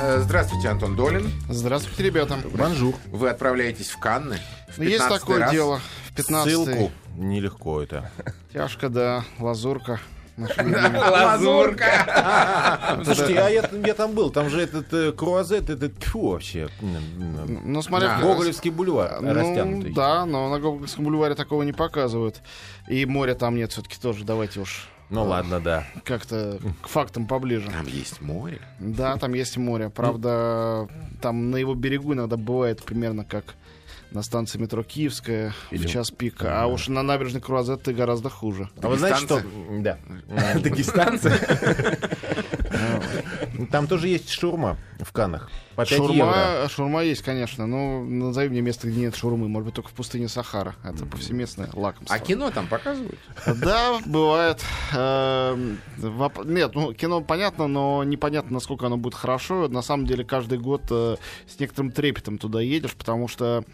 Э, 0.00 0.18
Здравствуйте, 0.20 0.68
Антон 0.68 0.96
Долин. 0.96 1.30
Здравствуйте, 1.48 2.02
ребята. 2.02 2.38
Бонжур. 2.54 2.94
Вы 3.06 3.28
отправляетесь 3.30 3.90
в 3.90 3.98
Канны. 3.98 4.38
в 4.68 4.78
Ну, 4.78 4.84
Есть 4.84 5.04
15-й 5.04 5.18
такое 5.18 5.38
раз. 5.40 5.50
дело. 5.52 5.80
В 6.10 6.14
15 6.14 6.50
Ссылку. 6.52 6.90
Нелегко 7.16 7.82
это. 7.82 8.10
Тяжко, 8.52 8.88
да. 8.88 9.24
Лазурка. 9.38 10.00
Лазурка! 10.38 11.84
Слушайте, 13.04 13.38
а 13.40 13.48
я, 13.50 13.68
я 13.84 13.94
там 13.94 14.12
был. 14.12 14.30
Там 14.30 14.48
же 14.48 14.62
этот 14.62 14.90
э, 14.94 15.12
круазет, 15.12 15.68
это 15.68 15.90
тьфу 15.90 16.30
вообще. 16.30 16.68
Ну, 16.80 17.82
смотря... 17.82 18.08
Да. 18.08 18.18
в- 18.18 18.22
Гоголевский 18.22 18.70
бульвар 18.70 19.20
Ну, 19.20 19.34
растянутый. 19.34 19.92
да, 19.92 20.24
но 20.24 20.48
на 20.48 20.58
Гоголевском 20.58 21.04
бульваре 21.04 21.34
такого 21.34 21.62
не 21.62 21.72
показывают. 21.72 22.40
И 22.88 23.04
моря 23.04 23.34
там 23.34 23.56
нет 23.56 23.72
все-таки 23.72 23.98
тоже. 24.00 24.24
Давайте 24.24 24.60
уж 24.60 24.88
Ну 25.10 25.24
ладно, 25.24 25.60
да. 25.60 25.86
как-то 26.04 26.58
к 26.82 26.88
фактам 26.88 27.26
поближе. 27.26 27.68
Там 27.70 27.86
есть 27.86 28.20
море. 28.20 28.60
Да, 28.78 29.16
там 29.16 29.34
есть 29.34 29.56
море. 29.56 29.90
Правда, 29.90 30.88
там 31.20 31.50
на 31.50 31.56
его 31.56 31.74
берегу 31.74 32.14
иногда 32.14 32.36
бывает 32.36 32.82
примерно 32.84 33.24
как 33.24 33.56
на 34.12 34.22
станции 34.22 34.58
метро 34.58 34.82
Киевская 34.82 35.52
в 35.70 35.86
час 35.86 36.10
пика. 36.10 36.62
А 36.62 36.66
уж 36.66 36.88
на 36.88 37.02
набережной 37.02 37.40
Круазет 37.40 37.82
ты 37.82 37.92
гораздо 37.92 38.28
хуже. 38.28 38.68
А 38.82 38.88
вы 38.88 38.98
знаете, 38.98 39.20
что... 39.20 39.42
Да. 39.80 39.98
Дагестанцы. 40.54 41.32
Там 43.66 43.86
тоже 43.86 44.08
есть 44.08 44.30
шурма 44.30 44.76
в 45.00 45.12
Канах. 45.12 45.50
По 45.76 45.84
5 45.84 45.90
евро. 45.92 46.06
Шурма, 46.08 46.68
шурма 46.68 47.02
есть, 47.04 47.22
конечно. 47.22 47.66
Но 47.66 48.04
назови 48.04 48.48
мне 48.48 48.60
место, 48.60 48.88
где 48.88 49.00
нет 49.00 49.16
шурмы. 49.16 49.48
Может 49.48 49.66
быть, 49.66 49.74
только 49.74 49.88
в 49.88 49.92
пустыне 49.92 50.28
Сахара. 50.28 50.74
Это 50.84 51.06
повсеместное 51.06 51.70
лакомство. 51.72 52.14
А 52.14 52.18
кино 52.18 52.50
там 52.50 52.66
показывают? 52.66 53.18
Да, 53.46 53.98
бывает. 54.06 54.62
Эм, 54.94 55.78
Нет, 56.44 56.74
ну 56.74 56.92
кино 56.92 57.20
понятно, 57.20 57.66
но 57.66 58.04
непонятно, 58.04 58.54
насколько 58.54 58.86
оно 58.86 58.96
будет 58.96 59.14
хорошо. 59.14 59.68
На 59.68 59.82
самом 59.82 60.06
деле, 60.06 60.24
каждый 60.24 60.58
год 60.58 60.82
э, 60.90 61.16
с 61.46 61.58
некоторым 61.58 61.92
трепетом 61.92 62.38
туда 62.38 62.60
едешь, 62.60 62.94
потому 62.94 63.28
что 63.28 63.64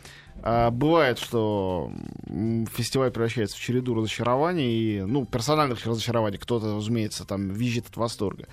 э, 0.42 0.70
бывает, 0.70 1.18
что 1.18 1.90
фестиваль 2.26 3.10
превращается 3.10 3.56
в 3.56 3.60
череду 3.60 3.94
разочарований, 3.94 4.98
и, 4.98 5.00
ну, 5.02 5.24
персональных 5.24 5.84
разочарований. 5.84 6.38
Кто-то, 6.38 6.76
разумеется, 6.76 7.24
там 7.24 7.50
визжит 7.50 7.88
от 7.88 7.96
восторга. 7.96 8.46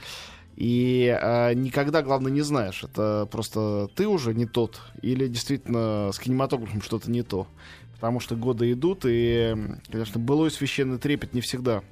И 0.55 1.17
э, 1.19 1.53
никогда, 1.55 2.01
главное, 2.01 2.31
не 2.31 2.41
знаешь, 2.41 2.83
это 2.83 3.27
просто 3.31 3.89
ты 3.95 4.07
уже 4.07 4.33
не 4.33 4.45
тот, 4.45 4.81
или 5.01 5.27
действительно 5.27 6.11
с 6.13 6.19
кинематографом 6.19 6.81
что-то 6.81 7.09
не 7.09 7.23
то. 7.23 7.47
Потому 7.95 8.19
что 8.19 8.35
годы 8.35 8.71
идут, 8.71 9.05
и, 9.05 9.55
конечно, 9.89 10.19
былой 10.19 10.51
священный 10.51 10.99
трепет 10.99 11.33
не 11.33 11.41
всегда. 11.41 11.83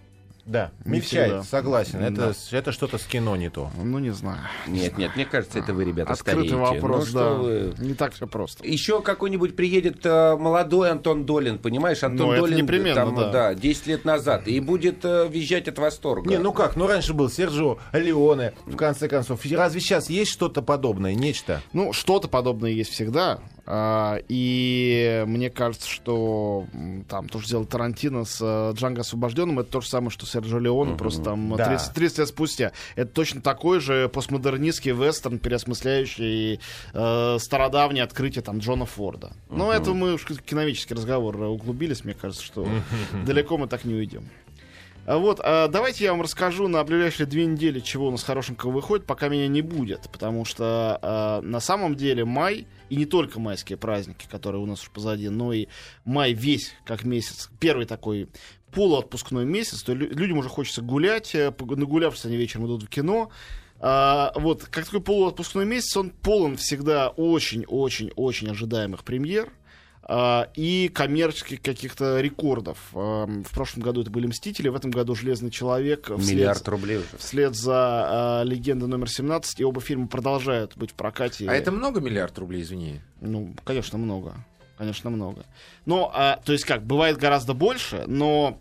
Да, 0.46 0.72
мельчает, 0.86 1.28
всегда. 1.28 1.44
согласен. 1.44 2.00
Да. 2.00 2.08
Это, 2.08 2.34
это 2.52 2.72
что-то 2.72 2.98
с 2.98 3.04
кино 3.04 3.36
не 3.36 3.50
то. 3.50 3.70
Ну, 3.82 4.00
не 4.00 4.12
знаю. 4.12 4.40
Нет, 4.68 4.98
нет, 4.98 5.16
мне 5.16 5.26
кажется, 5.26 5.60
это 5.60 5.74
вы, 5.74 5.86
ребята, 5.86 6.14
Открытый 6.14 6.50
стареете. 6.50 6.56
вопрос, 6.80 7.14
Ну, 7.14 7.20
да. 7.20 7.30
вы. 7.34 7.74
Не 7.80 7.94
так 7.94 8.14
все 8.14 8.28
просто. 8.28 8.66
Еще 8.66 9.02
какой-нибудь 9.02 9.56
приедет 9.56 10.06
э, 10.06 10.36
молодой 10.36 10.90
Антон 10.92 11.26
Долин, 11.26 11.58
понимаешь? 11.60 12.04
Антон 12.04 12.30
Ну, 12.36 12.36
Долин 12.38 12.58
непременно, 12.58 12.96
там, 12.96 13.32
да. 13.32 13.54
10 13.54 13.88
лет 13.88 14.06
назад, 14.06 14.48
и 14.48 14.60
будет 14.60 15.04
э, 15.06 15.28
визжать 15.30 15.68
от 15.68 15.78
восторга. 15.78 16.30
Не, 16.30 16.38
ну 16.38 16.54
как, 16.54 16.76
ну 16.76 16.88
раньше 16.88 17.14
был 17.14 17.30
Серджио 17.30 17.78
Леоне, 17.94 18.54
в 18.66 18.76
конце 18.76 19.08
концов. 19.08 19.42
Разве 19.52 19.80
сейчас 19.80 20.10
есть 20.10 20.32
что-то 20.32 20.62
подобное, 20.62 21.14
нечто? 21.14 21.62
Ну, 21.74 21.94
что-то 21.94 22.28
подобное 22.28 22.72
есть 22.72 22.92
всегда. 22.92 23.40
А, 23.66 24.18
и 24.28 25.24
мне 25.28 25.50
кажется, 25.50 25.88
что 25.88 26.66
там 27.08 27.30
то, 27.30 27.40
что 27.40 27.48
сделал 27.48 27.66
Тарантино 27.66 28.26
с 28.26 28.40
э, 28.42 28.74
Джанго 28.76 29.02
освобожденным, 29.02 29.60
это 29.60 29.72
то 29.72 29.82
же 29.82 29.88
самое, 29.88 30.10
что 30.10 30.26
Серджио 30.26 30.60
Леоне, 30.60 30.96
просто 30.98 31.24
там 31.24 31.56
Да. 31.56 31.66
30, 31.66 31.94
30 31.94 32.18
лет 32.20 32.28
спустя. 32.28 32.72
Это 32.96 33.12
точно 33.12 33.42
такой 33.42 33.80
же 33.80 34.10
постмодернистский 34.10 34.92
вестерн, 34.92 35.40
переосмысляющий 35.40 36.60
э, 36.94 37.38
стародавнее 37.40 38.04
открытие 38.04 38.42
там 38.42 38.60
Джона 38.60 38.86
Форда. 38.86 39.34
Но 39.50 39.72
это 39.72 39.94
мы 39.94 40.14
уж 40.14 40.26
киновический 40.26 40.96
разговор 40.96 41.38
углубились, 41.42 42.04
мне 42.04 42.14
кажется, 42.14 42.44
что 42.44 42.68
далеко 43.26 43.58
мы 43.58 43.68
так 43.68 43.86
не 43.86 43.94
уйдем. 43.94 44.24
А 45.12 45.18
Вот, 45.18 45.42
а 45.44 45.68
давайте 45.68 46.06
я 46.06 46.12
вам 46.12 46.22
расскажу 46.22 46.70
на 46.70 46.82
ближайшие 46.86 47.28
две 47.28 47.46
недели, 47.46 47.82
чего 47.82 48.08
у 48.08 48.12
нас 48.12 48.24
хорошенького 48.24 48.72
выходит, 48.72 49.06
пока 49.06 49.28
меня 49.28 49.50
не 49.50 49.62
будет. 49.62 50.10
Потому 50.10 50.46
что 50.46 50.98
а, 51.02 51.42
на 51.42 51.60
самом 51.60 51.96
деле 51.96 52.24
май, 52.24 52.66
и 52.88 52.96
не 52.96 53.06
только 53.06 53.38
майские 53.38 53.78
праздники, 53.78 54.26
которые 54.32 54.62
у 54.62 54.66
нас 54.66 54.82
уж 54.82 54.90
позади, 54.90 55.28
но 55.28 55.52
и 55.52 55.68
май 56.06 56.32
весь 56.32 56.76
как 56.86 57.04
месяц, 57.04 57.50
первый 57.60 57.86
такой 57.88 58.30
полуотпускной 58.72 59.44
месяц, 59.44 59.84
то 59.84 59.94
лю- 59.94 60.16
людям 60.16 60.38
уже 60.38 60.48
хочется 60.48 60.82
гулять, 60.82 61.36
э, 61.36 61.54
нагулявшись 61.60 62.24
они 62.24 62.38
вечером 62.38 62.68
идут 62.68 62.84
в 62.84 62.88
кино. 62.88 63.32
Вот, 63.82 64.64
как 64.70 64.86
такой 64.86 65.02
полуотпускной 65.02 65.66
месяц, 65.66 65.98
он 65.98 66.12
полон 66.12 66.56
всегда 66.56 67.10
очень-очень-очень 67.10 68.50
ожидаемых 68.50 69.04
премьер 69.04 69.52
и 70.10 70.90
коммерческих 70.94 71.62
каких-то 71.62 72.20
рекордов. 72.20 72.78
А, 72.94 73.26
В 73.26 73.52
прошлом 73.54 73.84
году 73.84 74.02
это 74.02 74.10
были 74.10 74.28
«Мстители», 74.28 74.68
в 74.68 74.76
этом 74.76 74.92
году 74.92 75.16
«Железный 75.16 75.52
человек». 75.52 76.06
вслед- 76.18 76.20
Миллиард 76.38 76.68
рублей 76.68 76.98
уже. 76.98 77.18
Вслед 77.18 77.56
за 77.56 77.74
а, 78.42 78.44
«Легенда 78.44 78.88
номер 78.88 79.08
17», 79.08 79.60
и 79.60 79.64
оба 79.64 79.80
фильма 79.80 80.08
продолжают 80.08 80.76
быть 80.76 80.92
в 80.92 80.96
прокате. 80.96 81.48
А 81.50 81.54
это 81.54 81.72
много 81.72 82.00
миллиард 82.02 82.38
рублей, 82.40 82.62
извини? 82.64 83.02
Ну, 83.22 83.56
конечно, 83.64 83.98
много. 83.98 84.36
Конечно, 84.78 85.10
много. 85.12 85.46
Но, 85.86 86.12
а, 86.14 86.38
то 86.44 86.52
есть 86.54 86.66
как, 86.66 86.84
бывает 86.84 87.18
гораздо 87.18 87.54
больше, 87.54 88.04
но 88.08 88.58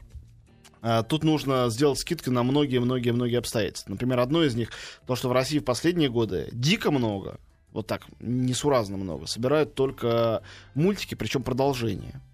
а, 0.83 1.03
тут 1.03 1.25
нужно 1.25 1.71
сделать 1.71 1.99
скидки 1.99 2.28
на 2.28 2.43
многие-многие-многие 2.43 3.39
обстоятельства. 3.39 3.91
Например, 3.93 4.21
одно 4.21 4.45
из 4.45 4.55
них, 4.55 4.71
то, 5.07 5.17
что 5.17 5.31
в 5.31 5.33
России 5.33 5.59
в 5.59 5.65
последние 5.65 6.11
годы 6.11 6.49
дико 6.53 6.91
много, 6.91 7.39
вот 7.73 7.87
так, 7.87 8.07
несуразно 8.21 8.97
много, 8.97 9.27
собирают 9.27 9.75
только 9.75 10.43
мультики, 10.75 11.15
причем 11.15 11.43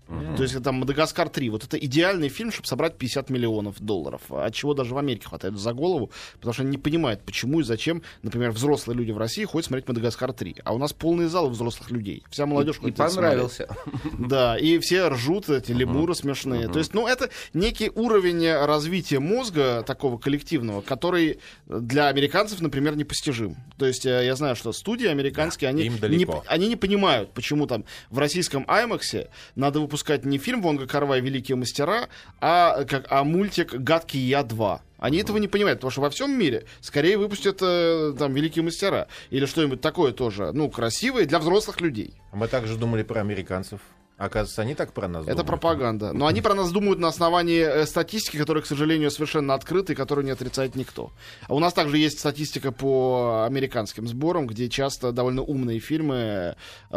продолжения. 0.06 0.36
То 0.36 0.42
есть 0.42 0.62
там 0.62 0.76
«Мадагаскар 0.76 1.28
3». 1.28 1.50
Вот 1.50 1.64
это 1.64 1.76
идеальный 1.78 2.28
фильм, 2.28 2.50
чтобы 2.50 2.66
собрать 2.66 2.96
50 2.98 3.30
миллионов 3.30 3.80
долларов. 3.80 4.20
От 4.30 4.54
чего 4.54 4.74
даже 4.74 4.94
в 4.94 4.98
Америке 4.98 5.26
хватает 5.26 5.58
за 5.58 5.72
голову, 5.72 6.10
потому 6.34 6.52
что 6.52 6.62
они 6.62 6.70
не 6.72 6.78
понимают, 6.78 7.22
почему 7.24 7.60
и 7.60 7.62
зачем, 7.64 8.02
например, 8.22 8.50
взрослые 8.52 8.96
люди 8.96 9.10
в 9.10 9.18
России 9.18 9.44
ходят 9.44 9.66
смотреть 9.66 9.88
«Мадагаскар 9.88 10.30
3». 10.30 10.60
А 10.64 10.74
у 10.74 10.78
нас 10.78 10.92
полные 10.92 11.28
залы 11.28 11.50
взрослых 11.50 11.90
людей. 11.90 12.22
Вся 12.30 12.46
молодежь 12.46 12.76
И 12.76 12.80
ходит 12.80 12.96
смотреть. 12.96 13.16
понравился. 13.16 13.68
Да, 14.18 14.56
и 14.56 14.78
все 14.78 15.08
ржут, 15.08 15.48
эти 15.48 15.72
лемуры 15.72 16.14
смешные. 16.14 16.68
То 16.68 16.78
есть, 16.78 16.94
ну, 16.94 17.06
это 17.06 17.30
некий 17.54 17.90
уровень 17.94 18.50
развития 18.52 19.18
мозга 19.20 19.82
такого 19.86 20.18
коллективного, 20.18 20.80
который 20.80 21.40
для 21.66 22.08
американцев, 22.08 22.60
например, 22.60 22.96
непостижим. 22.96 23.56
То 23.78 23.86
есть, 23.86 24.06
э, 24.06 24.24
я 24.24 24.34
знаю, 24.36 24.56
что 24.56 24.72
студии 24.72 25.06
американские, 25.06 25.68
они, 25.68 25.88
не, 25.88 26.26
они 26.46 26.68
не 26.68 26.76
понимают, 26.76 27.32
почему 27.32 27.66
там 27.66 27.84
в 28.10 28.18
российском 28.18 28.64
IMAX 28.64 29.28
надо 29.54 29.80
выпускать 29.80 29.95
не 30.24 30.38
фильм 30.38 30.62
«Вонга 30.62 30.86
Карвай. 30.86 31.20
Великие 31.20 31.56
мастера», 31.56 32.08
а, 32.40 32.84
как, 32.84 33.06
а 33.10 33.24
мультик 33.24 33.74
«Гадкий 33.74 34.20
я 34.20 34.42
2». 34.42 34.80
Они 34.98 35.18
этого 35.18 35.36
не 35.38 35.48
понимают, 35.48 35.80
потому 35.80 35.90
что 35.90 36.00
во 36.00 36.10
всем 36.10 36.38
мире 36.38 36.64
скорее 36.80 37.18
выпустят 37.18 37.58
э, 37.60 38.14
там 38.18 38.34
«Великие 38.34 38.62
мастера» 38.64 39.08
или 39.30 39.46
что-нибудь 39.46 39.80
такое 39.80 40.12
тоже, 40.12 40.52
ну, 40.52 40.70
красивое 40.70 41.26
для 41.26 41.38
взрослых 41.38 41.80
людей. 41.80 42.14
А 42.32 42.36
Мы 42.36 42.48
также 42.48 42.76
думали 42.76 43.02
про 43.02 43.20
американцев. 43.20 43.80
Оказывается, 44.16 44.62
они 44.62 44.74
так 44.74 44.92
про 44.94 45.08
нас 45.08 45.22
Это 45.24 45.32
думают. 45.32 45.46
пропаганда. 45.46 46.12
Но 46.12 46.26
они 46.26 46.40
про 46.40 46.54
нас 46.54 46.72
думают 46.72 46.98
на 46.98 47.08
основании 47.08 47.60
э, 47.60 47.86
статистики, 47.86 48.38
которая, 48.38 48.62
к 48.62 48.66
сожалению, 48.66 49.10
совершенно 49.10 49.52
открыта 49.52 49.92
и 49.92 49.96
которую 49.96 50.24
не 50.24 50.30
отрицает 50.30 50.74
никто. 50.74 51.12
А 51.48 51.54
у 51.54 51.58
нас 51.58 51.74
также 51.74 51.98
есть 51.98 52.18
статистика 52.18 52.72
по 52.72 53.44
американским 53.46 54.08
сборам, 54.08 54.46
где 54.46 54.70
часто 54.70 55.12
довольно 55.12 55.42
умные 55.42 55.80
фильмы 55.80 56.16
э, 56.16 56.54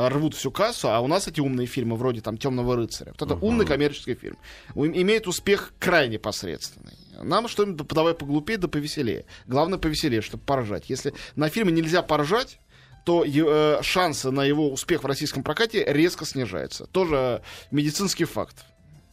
рвут 0.08 0.34
всю 0.36 0.52
кассу, 0.52 0.90
а 0.90 1.02
у 1.02 1.08
нас 1.08 1.28
эти 1.28 1.42
умные 1.42 1.68
фильмы, 1.68 1.98
вроде 1.98 2.22
там 2.22 2.38
Темного 2.38 2.76
рыцаря, 2.78 3.14
вот 3.18 3.22
это 3.22 3.36
умный 3.36 3.66
коммерческий 3.66 4.16
фильм, 4.16 4.38
имеет 4.76 5.28
успех 5.28 5.74
крайне 5.78 6.20
посредственный. 6.20 6.94
Нам 7.22 7.50
что-нибудь 7.50 7.86
давай 7.88 8.14
поглупее 8.14 8.58
да 8.58 8.70
повеселее. 8.70 9.26
Главное 9.46 9.78
повеселее, 9.78 10.22
чтобы 10.22 10.44
поржать. 10.44 10.90
Если 10.90 11.14
на 11.36 11.50
фильме 11.50 11.74
нельзя 11.74 12.02
поржать, 12.02 12.60
то 13.04 13.24
э, 13.26 13.80
шансы 13.82 14.32
на 14.32 14.44
его 14.44 14.72
успех 14.72 15.04
в 15.04 15.06
российском 15.06 15.44
прокате 15.44 15.84
резко 15.86 16.26
снижаются. 16.26 16.86
Тоже 16.88 17.42
медицинский 17.72 18.26
факт, 18.26 18.66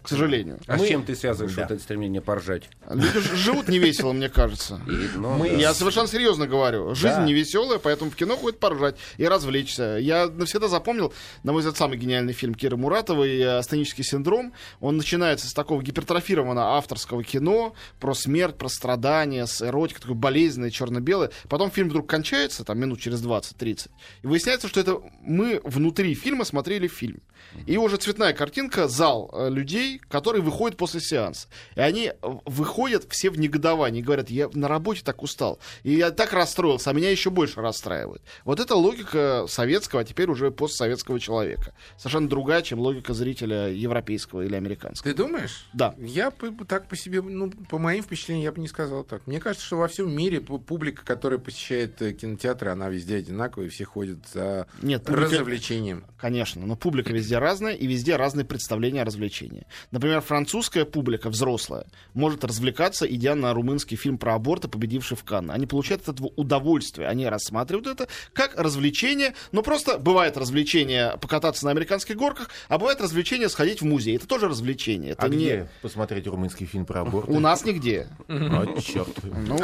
к 0.06 0.08
сожалению. 0.08 0.58
А 0.66 0.76
Мы- 0.76 0.84
с 0.86 0.88
чем 0.88 1.02
ты 1.04 1.14
связываешь 1.16 1.54
Да. 1.54 1.62
вот 1.62 1.70
это 1.72 1.82
стремление 1.82 2.20
поржать? 2.22 2.68
Люди 2.88 3.20
живут 3.34 3.68
невесело, 3.68 4.12
мне 4.12 4.28
кажется. 4.28 4.80
И, 4.86 5.08
ну, 5.16 5.34
Мы- 5.34 5.50
да. 5.50 5.56
Я 5.56 5.74
совершенно 5.74 6.08
серьезно 6.08 6.46
говорю. 6.46 6.94
Жизнь 6.94 7.16
Да. 7.16 7.24
невеселая, 7.24 7.78
поэтому 7.78 8.10
в 8.10 8.16
кино 8.16 8.36
ходит 8.36 8.58
поржать 8.60 8.96
и 9.18 9.24
развлечься. 9.26 9.98
Я 10.00 10.28
навсегда 10.28 10.68
запомнил, 10.68 11.12
на 11.42 11.52
мой 11.52 11.60
взгляд, 11.60 11.76
самый 11.76 11.98
гениальный 11.98 12.32
фильм 12.32 12.54
Киры 12.54 12.76
Муратовой 12.76 13.36
э, 13.38 13.58
«Астенический 13.58 14.04
синдром». 14.04 14.52
Он 14.80 14.96
начинается 14.96 15.48
с 15.48 15.52
такого 15.52 15.82
гипертрофированного 15.82 16.76
авторского 16.76 17.24
кино 17.24 17.74
про 18.00 18.14
смерть, 18.14 18.56
про 18.56 18.68
страдания, 18.68 19.46
с 19.46 19.60
эротикой, 19.62 20.02
такой 20.02 20.16
болезненной, 20.16 20.70
черно-белой. 20.70 21.30
Потом 21.48 21.70
фильм 21.70 21.88
вдруг 21.88 22.08
кончается, 22.08 22.64
там 22.64 22.78
минут 22.78 23.00
через 23.00 23.20
20-30. 23.22 23.90
И 24.22 24.26
выясняется, 24.26 24.68
что 24.68 24.80
это 24.80 25.00
мы 25.22 25.60
внутри 25.64 26.14
фильма 26.14 26.44
смотрели 26.44 26.86
фильм. 26.88 27.20
И 27.66 27.76
уже 27.76 27.96
цветная 27.96 28.32
картинка, 28.32 28.88
зал 28.88 29.30
э, 29.32 29.48
людей, 29.50 30.00
которые 30.08 30.42
выходят 30.42 30.76
после 30.76 31.00
сеанса. 31.00 31.48
И 31.74 31.80
они 31.80 32.08
э, 32.08 32.12
выходят 32.44 33.06
все 33.10 33.30
в 33.30 33.38
негодовании. 33.38 34.02
Говорят, 34.02 34.30
я 34.30 34.48
на 34.52 34.68
работе 34.68 35.02
так 35.04 35.22
устал. 35.22 35.58
И 35.82 35.94
я 35.94 36.10
так 36.10 36.32
расстроился, 36.32 36.90
а 36.90 36.92
меня 36.92 37.10
еще 37.10 37.30
больше 37.30 37.60
расстраивает. 37.60 38.22
Вот 38.44 38.60
это 38.60 38.74
логика 38.74 39.46
советского, 39.48 40.02
а 40.02 40.04
теперь 40.04 40.28
уже 40.30 40.50
постсоветского 40.50 41.18
человека. 41.20 41.72
Совершенно 41.96 42.28
другая, 42.28 42.62
чем 42.62 42.78
логика 42.80 43.14
зрителя 43.14 43.68
европейского 43.68 44.42
или 44.42 44.54
американского. 44.54 45.10
Ты 45.12 45.16
думаешь? 45.16 45.66
Да. 45.72 45.94
Я 45.98 46.32
так 46.68 46.88
по 46.88 46.96
себе, 46.96 47.22
ну, 47.22 47.50
по 47.50 47.78
моим 47.78 48.02
впечатлениям, 48.02 48.44
я 48.44 48.52
бы 48.52 48.60
не 48.60 48.68
сказал 48.68 49.04
так. 49.04 49.26
Мне 49.26 49.40
кажется, 49.40 49.66
что 49.66 49.76
во 49.76 49.88
всем 49.88 50.14
мире 50.14 50.38
пу- 50.38 50.58
публика, 50.62 51.04
которая 51.04 51.38
посещает 51.38 52.00
э, 52.02 52.12
кинотеатры, 52.12 52.70
она 52.70 52.88
везде 52.88 53.16
одинаковая, 53.16 53.68
все 53.70 53.84
ходят 53.84 54.18
за 54.32 54.66
Нет, 54.82 55.04
публика- 55.04 55.38
развлечением. 55.38 56.04
Конечно, 56.18 56.64
но 56.66 56.76
публика 56.76 57.12
везде 57.12 57.35
разная, 57.38 57.74
и 57.74 57.86
везде 57.86 58.16
разные 58.16 58.44
представления 58.44 59.02
о 59.02 59.04
развлечении. 59.04 59.66
Например, 59.90 60.20
французская 60.20 60.84
публика, 60.84 61.28
взрослая, 61.30 61.86
может 62.14 62.44
развлекаться, 62.44 63.06
идя 63.06 63.34
на 63.34 63.52
румынский 63.54 63.96
фильм 63.96 64.18
про 64.18 64.34
аборты, 64.34 64.68
победивший 64.68 65.16
в 65.16 65.24
Канны. 65.24 65.52
Они 65.52 65.66
получают 65.66 66.02
от 66.08 66.16
этого 66.16 66.28
удовольствие. 66.36 67.08
Они 67.08 67.26
рассматривают 67.26 67.86
это 67.86 68.08
как 68.32 68.56
развлечение. 68.56 69.34
Но 69.52 69.62
просто 69.62 69.98
бывает 69.98 70.36
развлечение 70.36 71.16
покататься 71.20 71.64
на 71.64 71.70
американских 71.70 72.16
горках, 72.16 72.50
а 72.68 72.78
бывает 72.78 73.00
развлечение 73.00 73.48
сходить 73.48 73.80
в 73.80 73.84
музей. 73.84 74.16
Это 74.16 74.26
тоже 74.26 74.48
развлечение. 74.48 75.12
Это 75.12 75.26
А 75.26 75.28
не... 75.28 75.36
где 75.36 75.68
посмотреть 75.82 76.26
румынский 76.26 76.66
фильм 76.66 76.86
про 76.86 77.00
аборт? 77.02 77.28
У 77.28 77.40
нас 77.40 77.64
нигде. 77.64 78.08
А, 78.28 78.66
черт. 78.80 79.08
Ну, 79.24 79.58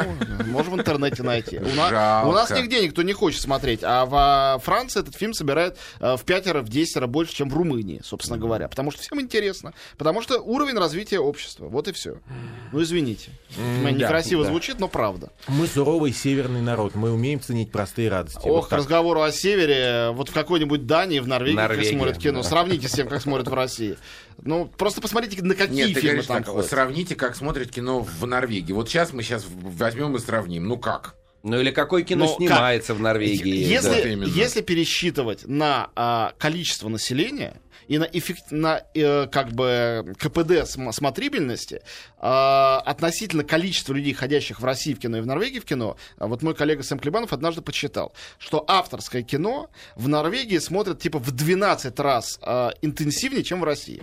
можем 0.47 0.73
в 0.73 0.79
интернете 0.79 1.23
найти. 1.23 1.57
У, 1.59 1.75
на- 1.75 1.89
Жалко. 1.89 2.27
у 2.27 2.31
нас 2.31 2.49
нигде 2.51 2.81
никто 2.83 3.01
не 3.03 3.13
хочет 3.13 3.41
смотреть. 3.41 3.81
А 3.83 4.05
во 4.05 4.59
Франции 4.59 4.99
этот 4.99 5.15
фильм 5.15 5.33
собирает 5.33 5.77
э, 5.99 6.15
в 6.17 6.23
пятеро, 6.23 6.61
в 6.61 6.69
десятеро 6.69 7.07
больше, 7.07 7.33
чем 7.35 7.49
в 7.49 7.53
Румынии, 7.63 8.01
собственно 8.03 8.37
говоря. 8.37 8.67
Потому 8.67 8.91
что 8.91 9.01
всем 9.01 9.19
интересно. 9.21 9.73
Потому 9.97 10.21
что 10.21 10.39
уровень 10.39 10.75
развития 10.77 11.19
общества. 11.19 11.67
Вот 11.67 11.87
и 11.87 11.91
все. 11.91 12.17
Ну, 12.71 12.81
извините. 12.81 13.31
М, 13.57 13.95
Некрасиво 13.97 14.43
да, 14.43 14.47
да. 14.49 14.51
звучит, 14.51 14.79
но 14.79 14.87
правда. 14.87 15.31
Мы 15.47 15.67
суровый 15.67 16.11
северный 16.11 16.61
народ. 16.61 16.95
Мы 16.95 17.11
умеем 17.11 17.39
ценить 17.39 17.71
простые 17.71 18.09
радости. 18.09 18.39
Вот 18.43 18.59
Ох, 18.59 18.67
к 18.67 18.69
так. 18.69 18.79
разговору 18.79 19.21
о 19.21 19.31
севере, 19.31 20.11
вот 20.11 20.29
в 20.29 20.33
какой-нибудь 20.33 20.85
Дании, 20.85 21.19
в 21.19 21.27
Норвегии, 21.27 21.55
как 21.55 21.69
Норвегия, 21.69 21.89
смотрят 21.95 22.17
кино. 22.17 22.41
да. 22.43 22.49
Сравните 22.49 22.87
с 22.87 22.91
тем, 22.91 23.07
как 23.07 23.21
смотрят 23.21 23.47
в 23.47 23.53
России. 23.53 23.95
Ну, 24.41 24.65
просто 24.65 24.99
посмотрите, 24.99 25.41
на 25.43 25.55
какие 25.55 25.75
Нет, 25.75 25.87
ты 25.93 25.93
фильмы 26.01 26.09
говоришь 26.09 26.27
там 26.27 26.37
так, 26.43 26.47
ходят. 26.53 26.69
сравните, 26.69 27.15
как 27.15 27.35
смотрит 27.35 27.71
кино 27.71 28.01
в 28.01 28.25
Норвегии. 28.25 28.73
Вот 28.73 28.89
сейчас 28.89 29.13
мы 29.13 29.23
сейчас 29.23 29.45
возьмем 29.47 30.15
и 30.15 30.19
сравним. 30.19 30.67
Ну 30.67 30.77
как? 30.77 31.15
Ну 31.43 31.59
или 31.59 31.71
какое 31.71 32.03
кино 32.03 32.25
Ну, 32.25 32.31
как? 32.31 32.37
снимается 32.37 32.93
в 32.93 33.01
Норвегии? 33.01 33.53
Если, 33.53 34.13
именно. 34.13 34.29
если 34.29 34.61
пересчитывать 34.61 35.45
на 35.45 35.89
а, 35.95 36.33
количество 36.39 36.87
населения 36.87 37.59
и 37.89 37.97
на, 37.97 38.05
эффект, 38.05 38.43
на 38.51 38.81
э, 38.95 39.27
как 39.27 39.51
бы 39.51 40.15
КПД 40.17 40.65
см- 40.65 40.93
смотрибельности 40.93 41.81
а, 42.17 42.79
относительно 42.85 43.43
количества 43.43 43.93
людей, 43.93 44.13
ходящих 44.13 44.61
в 44.61 44.63
России 44.63 44.93
в 44.93 44.99
кино 44.99 45.17
и 45.17 45.21
в 45.21 45.25
Норвегии 45.25 45.59
в 45.59 45.65
кино, 45.65 45.97
а 46.17 46.27
вот 46.27 46.43
мой 46.43 46.55
коллега 46.55 46.81
Сэм 46.81 46.97
Клебанов 46.97 47.33
однажды 47.33 47.61
подсчитал, 47.61 48.13
что 48.39 48.63
авторское 48.65 49.21
кино 49.21 49.69
в 49.97 50.07
Норвегии 50.07 50.59
смотрят 50.59 50.99
типа 51.01 51.19
в 51.19 51.31
12 51.31 51.99
раз 51.99 52.39
а, 52.41 52.71
интенсивнее, 52.81 53.43
чем 53.43 53.59
в 53.59 53.65
России. 53.65 54.01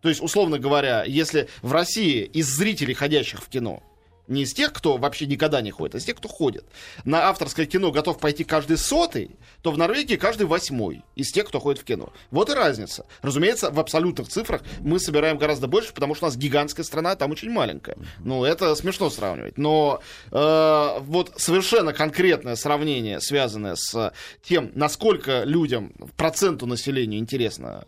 То 0.00 0.08
есть, 0.08 0.22
условно 0.22 0.58
говоря, 0.58 1.04
если 1.04 1.48
в 1.60 1.70
России 1.72 2.24
из 2.24 2.48
зрителей, 2.48 2.94
ходящих 2.94 3.42
в 3.42 3.48
кино, 3.50 3.82
не 4.28 4.42
из 4.42 4.52
тех, 4.52 4.72
кто 4.72 4.96
вообще 4.96 5.26
никогда 5.26 5.60
не 5.60 5.70
ходит, 5.70 5.94
а 5.94 5.98
из 5.98 6.04
тех, 6.04 6.16
кто 6.16 6.28
ходит, 6.28 6.64
на 7.04 7.28
авторское 7.28 7.66
кино 7.66 7.90
готов 7.90 8.18
пойти 8.18 8.44
каждый 8.44 8.76
сотый, 8.78 9.36
то 9.62 9.72
в 9.72 9.78
Норвегии 9.78 10.16
каждый 10.16 10.46
восьмой 10.46 11.02
из 11.16 11.32
тех, 11.32 11.48
кто 11.48 11.60
ходит 11.60 11.82
в 11.82 11.84
кино. 11.84 12.12
Вот 12.30 12.48
и 12.50 12.54
разница. 12.54 13.06
Разумеется, 13.20 13.70
в 13.70 13.80
абсолютных 13.80 14.28
цифрах 14.28 14.62
мы 14.80 14.98
собираем 14.98 15.38
гораздо 15.38 15.66
больше, 15.66 15.92
потому 15.92 16.14
что 16.14 16.26
у 16.26 16.28
нас 16.28 16.36
гигантская 16.36 16.84
страна, 16.84 17.12
а 17.12 17.16
там 17.16 17.30
очень 17.30 17.50
маленькая. 17.50 17.96
Ну, 18.20 18.44
это 18.44 18.74
смешно 18.74 19.10
сравнивать. 19.10 19.58
Но 19.58 20.00
э, 20.30 20.98
вот 21.00 21.32
совершенно 21.36 21.92
конкретное 21.92 22.56
сравнение, 22.56 23.20
связанное 23.20 23.74
с 23.76 24.12
тем, 24.42 24.70
насколько 24.74 25.42
людям, 25.44 25.92
проценту 26.16 26.66
населения 26.66 27.18
интересно 27.18 27.84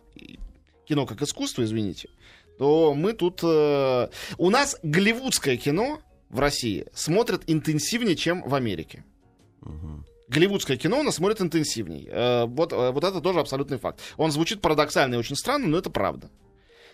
кино 0.87 1.05
как 1.05 1.21
искусство, 1.21 1.63
извините, 1.63 2.09
то 2.57 2.93
мы 2.93 3.13
тут... 3.13 3.39
э, 3.43 4.07
у 4.37 4.49
нас 4.49 4.77
голливудское 4.83 5.57
кино 5.57 5.99
в 6.35 6.39
России 6.39 6.85
смотрят 6.93 7.43
интенсивнее, 7.47 8.15
чем 8.15 8.43
в 8.43 8.53
Америке. 8.53 9.03
Голливудское 10.27 10.77
кино 10.77 10.99
у 10.99 11.03
нас 11.03 11.15
смотрят 11.15 11.41
интенсивней. 11.41 12.07
Э, 12.11 12.45
вот, 12.45 12.73
э, 12.73 12.91
вот 12.91 13.03
это 13.03 13.21
тоже 13.21 13.39
абсолютный 13.39 13.77
факт. 13.77 13.99
Он 14.17 14.31
звучит 14.31 14.59
парадоксально 14.59 15.15
и 15.15 15.17
очень 15.17 15.35
странно, 15.35 15.67
но 15.67 15.77
это 15.77 15.89
правда. 15.89 16.29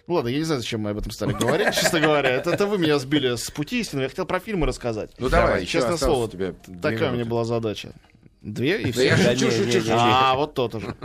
Ну 0.06 0.16
ладно, 0.16 0.28
я 0.28 0.38
не 0.38 0.44
знаю, 0.44 0.60
зачем 0.60 0.82
мы 0.82 0.90
об 0.90 0.98
этом 0.98 1.12
стали 1.12 1.32
говорить, 1.34 1.74
честно 1.74 2.02
говоря. 2.02 2.30
Это, 2.30 2.52
это 2.52 2.68
вы 2.68 2.78
меня 2.78 3.00
сбили 3.00 3.36
с 3.36 3.50
пути 3.50 3.80
истины. 3.80 4.02
Я 4.02 4.10
хотел 4.10 4.26
про 4.26 4.40
фильмы 4.40 4.68
рассказать. 4.68 5.12
Ну 5.18 5.30
давай, 5.30 5.62
еще 5.62 5.80
честное 5.80 5.98
слово. 5.98 6.28
две 6.28 6.54
Такая 6.82 6.94
у 6.94 6.98
меня 6.98 7.12
минуты. 7.12 7.30
была 7.30 7.46
задача. 7.46 7.94
Две 8.42 8.82
и 8.82 8.92
все. 8.92 9.06
я 9.06 9.18
шучу, 9.18 9.50
шучу, 9.52 9.80
шучу. 9.80 9.92
А, 9.92 10.36
вот 10.36 10.54
то 10.54 10.68
тоже. 10.68 10.96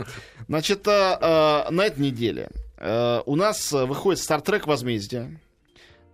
Значит, 0.47 0.85
э, 0.87 1.65
на 1.69 1.85
этой 1.85 1.99
неделе 1.99 2.49
у 3.25 3.35
нас 3.35 3.71
выходит 3.71 4.21
Стартрек 4.21 4.67
Возмездие. 4.67 5.39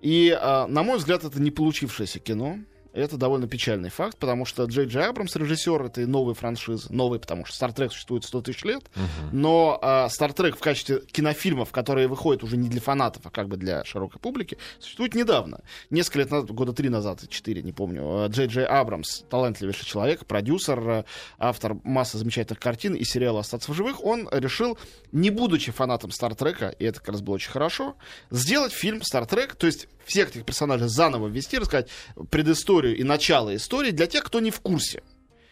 И, 0.04 0.38
э, 0.38 0.66
на 0.68 0.84
мой 0.84 0.98
взгляд, 0.98 1.24
это 1.24 1.42
не 1.42 1.50
получившееся 1.50 2.20
кино. 2.20 2.60
Это 2.94 3.18
довольно 3.18 3.48
печальный 3.48 3.90
факт, 3.90 4.18
потому 4.20 4.46
что 4.46 4.66
Джей 4.66 4.86
Джей 4.86 5.06
Абрамс, 5.06 5.36
режиссер 5.36 5.84
этой 5.84 6.06
новой 6.06 6.36
франшизы, 6.36 6.94
новый, 6.94 7.20
потому 7.20 7.44
что 7.44 7.56
Стартрек 7.56 7.92
существует 7.92 8.24
100 8.24 8.42
тысяч 8.42 8.64
лет, 8.64 8.84
но 9.32 9.80
э, 9.82 10.10
Стартрек 10.10 10.56
в 10.58 10.60
качестве 10.60 11.02
кинофильмов, 11.12 11.72
которые 11.72 12.08
выходят 12.08 12.44
уже 12.44 12.56
не 12.56 12.70
для 12.70 12.82
фанатов, 12.82 13.26
а 13.26 13.32
как 13.32 13.48
бы 13.48 13.58
для 13.58 13.84
широкой 13.84 14.20
публики, 14.20 14.60
существует 14.80 15.16
недавно. 15.16 15.62
Несколько 15.90 16.20
лет 16.20 16.32
назад, 16.32 16.52
года 16.52 16.74
три 16.74 16.90
назад, 16.90 17.28
четыре, 17.30 17.64
не 17.64 17.74
помню, 17.74 18.26
э, 18.26 18.28
Джей 18.28 18.46
Джей 18.46 18.66
Абрамс, 18.66 19.24
талантливейший 19.28 19.86
человек, 19.86 20.28
продюсер, 20.28 20.80
э, 20.88 21.04
автор 21.40 21.78
массы 21.84 22.20
замечательных 22.20 22.60
картин 22.60 22.94
и 22.94 23.04
сериала 23.04 23.40
«Остаться 23.40 23.72
в 23.72 23.76
живых», 23.76 24.04
он 24.06 24.30
решил, 24.32 24.78
не 25.12 25.32
будучи 25.32 25.72
фанатом 25.72 26.12
Стартрека, 26.12 26.70
и 26.70 26.86
это 26.86 27.00
как 27.00 27.10
раз 27.10 27.22
было 27.22 27.36
очень 27.36 27.52
хорошо, 27.52 27.96
сделать 28.30 28.72
фильм 28.72 29.02
«Стартрек», 29.02 29.56
то 29.56 29.66
есть 29.66 29.88
всех 30.06 30.30
этих 30.30 30.46
персонажей 30.46 30.88
заново 30.88 31.28
ввести, 31.28 31.58
рассказать 31.58 31.90
предысторию 32.30 32.83
и 32.92 33.04
начало 33.04 33.56
истории 33.56 33.92
для 33.92 34.08
тех, 34.08 34.24
кто 34.24 34.40
не 34.40 34.52
в 34.52 34.60
курсе. 34.60 35.04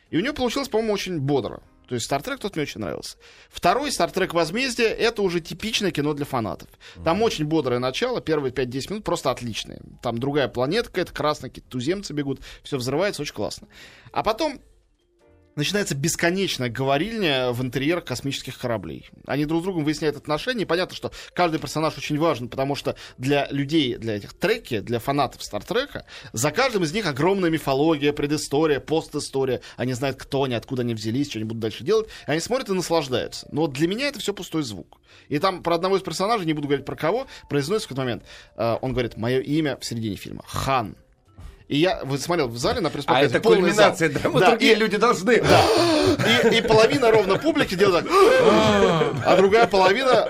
И 0.10 0.18
у 0.18 0.22
него 0.22 0.34
получилось, 0.34 0.68
по-моему, 0.68 0.94
очень 0.94 1.20
бодро. 1.20 1.62
То 1.88 1.96
есть 1.96 2.06
Стартрек 2.06 2.40
тот 2.40 2.56
мне 2.56 2.64
очень 2.64 2.80
нравился. 2.80 3.18
Второй 3.50 3.92
Стартрек 3.92 4.34
Возмездие 4.34 4.88
это 4.88 5.22
уже 5.22 5.42
типичное 5.42 5.92
кино 5.92 6.14
для 6.14 6.26
фанатов. 6.26 6.70
Там 7.04 7.22
очень 7.22 7.44
бодрое 7.44 7.80
начало, 7.80 8.22
первые 8.22 8.54
5-10 8.54 8.90
минут 8.92 9.04
просто 9.04 9.30
отличные. 9.30 9.82
Там 10.02 10.18
другая 10.18 10.48
планета 10.48 10.88
какая-то, 10.88 11.14
красная, 11.14 11.50
какие-то 11.50 11.70
туземцы 11.70 12.14
бегут, 12.14 12.40
все 12.64 12.78
взрывается, 12.78 13.22
очень 13.22 13.34
классно. 13.34 13.68
А 14.14 14.24
потом 14.24 14.62
начинается 15.56 15.96
бесконечная 15.96 16.70
говорильня 16.70 17.52
в 17.52 17.62
интерьерах 17.62 18.06
космических 18.06 18.58
кораблей. 18.58 19.10
Они 19.26 19.46
друг 19.46 19.62
с 19.62 19.64
другом 19.64 19.84
выясняют 19.84 20.18
отношения, 20.18 20.64
и 20.64 20.66
понятно, 20.66 20.96
что 20.96 21.12
каждый 21.34 21.60
персонаж 21.60 21.98
очень 21.98 22.18
важен, 22.18 22.50
потому 22.50 22.76
что 22.76 22.96
для 23.18 23.48
людей, 23.52 23.98
для 23.98 24.18
этих 24.18 24.34
треки, 24.34 24.80
для 24.80 25.00
фанатов 25.00 25.44
Стартрека, 25.44 26.06
за 26.34 26.52
каждым 26.52 26.84
из 26.84 26.94
них 26.94 27.06
огромная 27.06 27.50
мифология, 27.50 28.14
предыстория, 28.14 28.80
постистория. 28.80 29.62
Они 29.78 29.94
знают, 29.94 30.18
кто 30.18 30.44
они, 30.44 30.56
откуда 30.56 30.82
они 30.82 30.94
взялись, 30.94 31.30
что 31.30 31.40
они 31.40 31.46
будут 31.46 31.62
дальше 31.62 31.84
делать. 31.84 32.08
Они 32.26 32.40
смотрят 32.40 32.70
и 32.70 32.74
наслаждаются. 32.74 33.48
Но 33.52 33.68
для 33.68 33.88
меня 33.88 34.08
это 34.08 34.20
все 34.20 34.34
пустой 34.34 34.64
звук. 34.64 35.00
И 35.30 35.40
там 35.40 35.64
про 35.64 35.76
одного 35.76 35.98
из 35.98 36.02
персонажей, 36.02 36.46
не 36.46 36.54
буду 36.54 36.68
говорить 36.68 36.86
про 36.86 36.96
кого, 36.96 37.28
произносится 37.50 37.88
в 37.88 37.90
какой-то 37.90 38.02
момент, 38.02 38.24
э, 38.56 38.78
он 38.82 38.92
говорит, 38.92 39.18
мое 39.18 39.40
имя 39.40 39.78
в 39.78 39.86
середине 39.86 40.16
фильма, 40.16 40.44
Хан. 40.46 40.96
И 41.72 41.78
я 41.78 42.02
вот 42.04 42.20
смотрел 42.20 42.50
в 42.50 42.58
зале 42.58 42.82
на 42.82 42.90
пресс 42.90 43.06
А 43.08 43.22
это 43.22 43.40
полный 43.40 43.72
зал. 43.72 43.92
кульминация 43.96 44.10
драматургии, 44.10 44.72
и- 44.74 44.76
люди 44.76 44.98
должны. 44.98 45.32
и, 45.42 46.58
и 46.58 46.62
половина 46.62 47.12
ровно 47.12 47.38
публики 47.38 47.76
делает 47.76 48.06
так, 48.10 48.14
а 49.26 49.36
другая 49.38 49.68
половина 49.68 50.26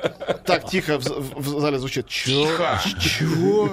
так 0.46 0.70
тихо 0.70 1.00
в, 1.00 1.04
в- 1.06 1.40
в 1.40 1.60
зале 1.62 1.80
звучит. 1.80 2.08
Чё? 2.08 2.48
Чего? 3.00 3.72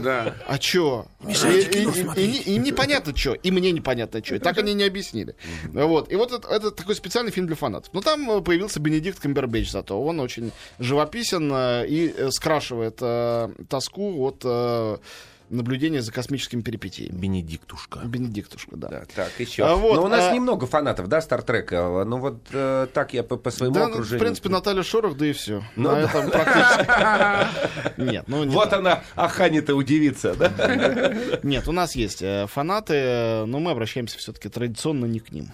Да. 0.00 0.34
А 0.48 0.58
чё? 0.58 1.06
И, 1.28 1.30
и- 1.32 1.84
и- 1.84 2.24
и 2.24 2.26
не- 2.26 2.56
им 2.56 2.62
непонятно 2.64 3.12
чё, 3.12 3.34
и 3.34 3.50
мне 3.52 3.70
непонятно 3.70 4.20
чё. 4.20 4.34
И 4.34 4.38
так 4.40 4.58
они 4.58 4.74
не 4.74 4.82
объяснили. 4.82 5.36
Вот. 5.72 6.10
И 6.10 6.16
вот 6.16 6.32
это, 6.32 6.48
это 6.48 6.70
такой 6.72 6.96
специальный 6.96 7.30
фильм 7.30 7.46
для 7.46 7.54
фанатов. 7.56 7.90
Но 7.94 8.00
там 8.00 8.28
э, 8.28 8.40
появился 8.40 8.80
Бенедикт 8.80 9.20
Камбербэтч 9.20 9.70
зато. 9.70 10.02
Он 10.02 10.18
очень 10.18 10.50
живописен 10.80 11.48
э, 11.54 11.86
и 11.86 12.12
э, 12.16 12.30
скрашивает 12.32 12.98
э, 13.00 13.50
тоску 13.70 14.20
от 14.26 14.42
э, 14.44 14.96
наблюдения 15.50 16.02
за 16.02 16.12
космическими 16.12 16.60
перипетиями. 16.62 17.16
Бенедиктушка. 17.16 18.00
Бенедиктушка, 18.04 18.76
да. 18.76 18.88
Да, 18.88 19.02
так, 19.14 19.30
еще. 19.38 19.64
А 19.64 19.74
вот, 19.74 19.96
Но 19.96 20.04
у 20.04 20.08
нас 20.08 20.30
а- 20.30 20.34
немного 20.34 20.66
фанатов, 20.66 21.08
да, 21.08 21.20
Стартрека? 21.20 22.04
Ну 22.06 22.18
вот 22.18 22.38
э, 22.52 22.86
так 22.92 23.14
я 23.14 23.22
по, 23.22 23.36
по 23.36 23.50
своему 23.50 23.74
Да, 23.74 23.82
ну, 23.84 23.86
в 23.88 23.92
окружению. 23.94 24.20
принципе, 24.20 24.48
Наталья 24.48 24.82
Шорох, 24.82 25.16
да 25.16 25.26
и 25.26 25.32
все. 25.32 25.62
Ну 25.76 25.90
На 25.90 25.94
да. 25.96 26.00
этом 26.02 26.30
практически. 26.30 28.00
Нет, 28.00 28.24
ну 28.26 28.44
не 28.44 28.54
Вот 28.54 28.70
так. 28.70 28.80
она, 28.80 29.02
Ахани-то 29.14 29.74
удивится, 29.74 30.34
да? 30.34 30.50
Нет, 31.42 31.68
у 31.68 31.72
нас 31.72 31.94
есть 31.94 32.22
э, 32.22 32.46
фанаты, 32.48 32.94
э, 32.94 33.44
но 33.44 33.60
мы 33.60 33.70
обращаемся 33.72 34.18
все-таки 34.18 34.48
традиционно 34.48 35.06
не 35.06 35.20
к 35.20 35.30
ним. 35.32 35.50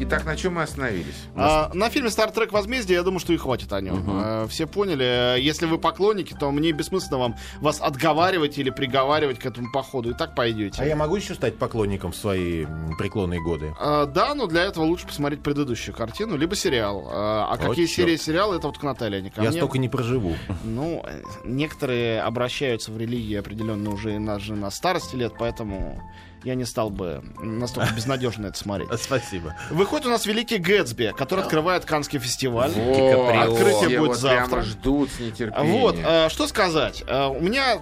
Итак, 0.00 0.24
на 0.24 0.36
чем 0.36 0.54
мы 0.54 0.62
остановились? 0.62 1.26
А, 1.34 1.72
на 1.74 1.90
фильме 1.90 2.08
Star 2.08 2.32
Trek 2.32 2.52
Возмездие, 2.52 2.98
я 2.98 3.02
думаю, 3.02 3.18
что 3.18 3.32
и 3.32 3.36
хватит 3.36 3.72
о 3.72 3.80
нем. 3.80 4.04
А, 4.08 4.46
все 4.46 4.68
поняли. 4.68 5.40
Если 5.40 5.66
вы 5.66 5.76
поклонники, 5.78 6.36
то 6.38 6.52
мне 6.52 6.70
бессмысленно 6.70 7.18
вам 7.18 7.36
вас 7.60 7.80
отговаривать 7.80 8.58
или 8.58 8.70
приговаривать 8.70 9.40
к 9.40 9.46
этому 9.46 9.72
походу. 9.72 10.10
И 10.10 10.14
так 10.14 10.36
пойдете. 10.36 10.80
А 10.80 10.84
я 10.84 10.94
могу 10.94 11.16
еще 11.16 11.34
стать 11.34 11.58
поклонником 11.58 12.12
в 12.12 12.16
свои 12.16 12.64
преклонные 12.96 13.42
годы? 13.42 13.74
А, 13.80 14.06
да, 14.06 14.36
но 14.36 14.46
для 14.46 14.62
этого 14.62 14.84
лучше 14.84 15.08
посмотреть 15.08 15.42
предыдущую 15.42 15.96
картину, 15.96 16.36
либо 16.36 16.54
сериал. 16.54 17.08
А, 17.10 17.48
а 17.50 17.56
Вот 17.56 17.70
какие 17.70 17.86
чёрт. 17.86 17.96
серии 18.08 18.16
сериала, 18.16 18.54
это 18.54 18.68
вот 18.68 18.78
к 18.78 18.82
Наталье, 18.84 19.18
а 19.18 19.20
не 19.20 19.30
ко 19.30 19.42
я 19.42 19.50
мне. 19.50 19.58
столько 19.58 19.78
не 19.78 19.88
проживу. 19.88 20.36
Ну, 20.62 21.04
некоторые 21.44 22.20
обращаются 22.22 22.92
в 22.92 22.98
религии 22.98 23.34
определенно 23.34 23.90
уже 23.90 24.14
и 24.14 24.18
на, 24.18 24.38
же 24.38 24.54
на 24.54 24.70
старости 24.70 25.16
лет, 25.16 25.32
поэтому 25.36 26.00
я 26.44 26.54
не 26.54 26.64
стал 26.64 26.90
бы 26.90 27.22
настолько 27.40 27.92
безнадежно 27.94 28.48
это 28.48 28.58
смотреть. 28.58 28.88
Спасибо. 29.00 29.56
Выходит 29.70 30.06
у 30.06 30.10
нас 30.10 30.26
Великий 30.26 30.58
Гэтсби, 30.58 31.14
который 31.16 31.44
открывает 31.44 31.84
Канский 31.84 32.18
фестиваль. 32.18 32.70
Открытие 32.70 34.00
будет 34.00 34.18
завтра. 34.18 34.62
ждут 34.62 35.10
с 35.10 35.20
нетерпением. 35.20 35.80
Вот, 35.80 35.96
э, 35.98 36.28
что 36.28 36.46
сказать. 36.46 37.02
Э, 37.06 37.26
у 37.26 37.40
меня 37.40 37.80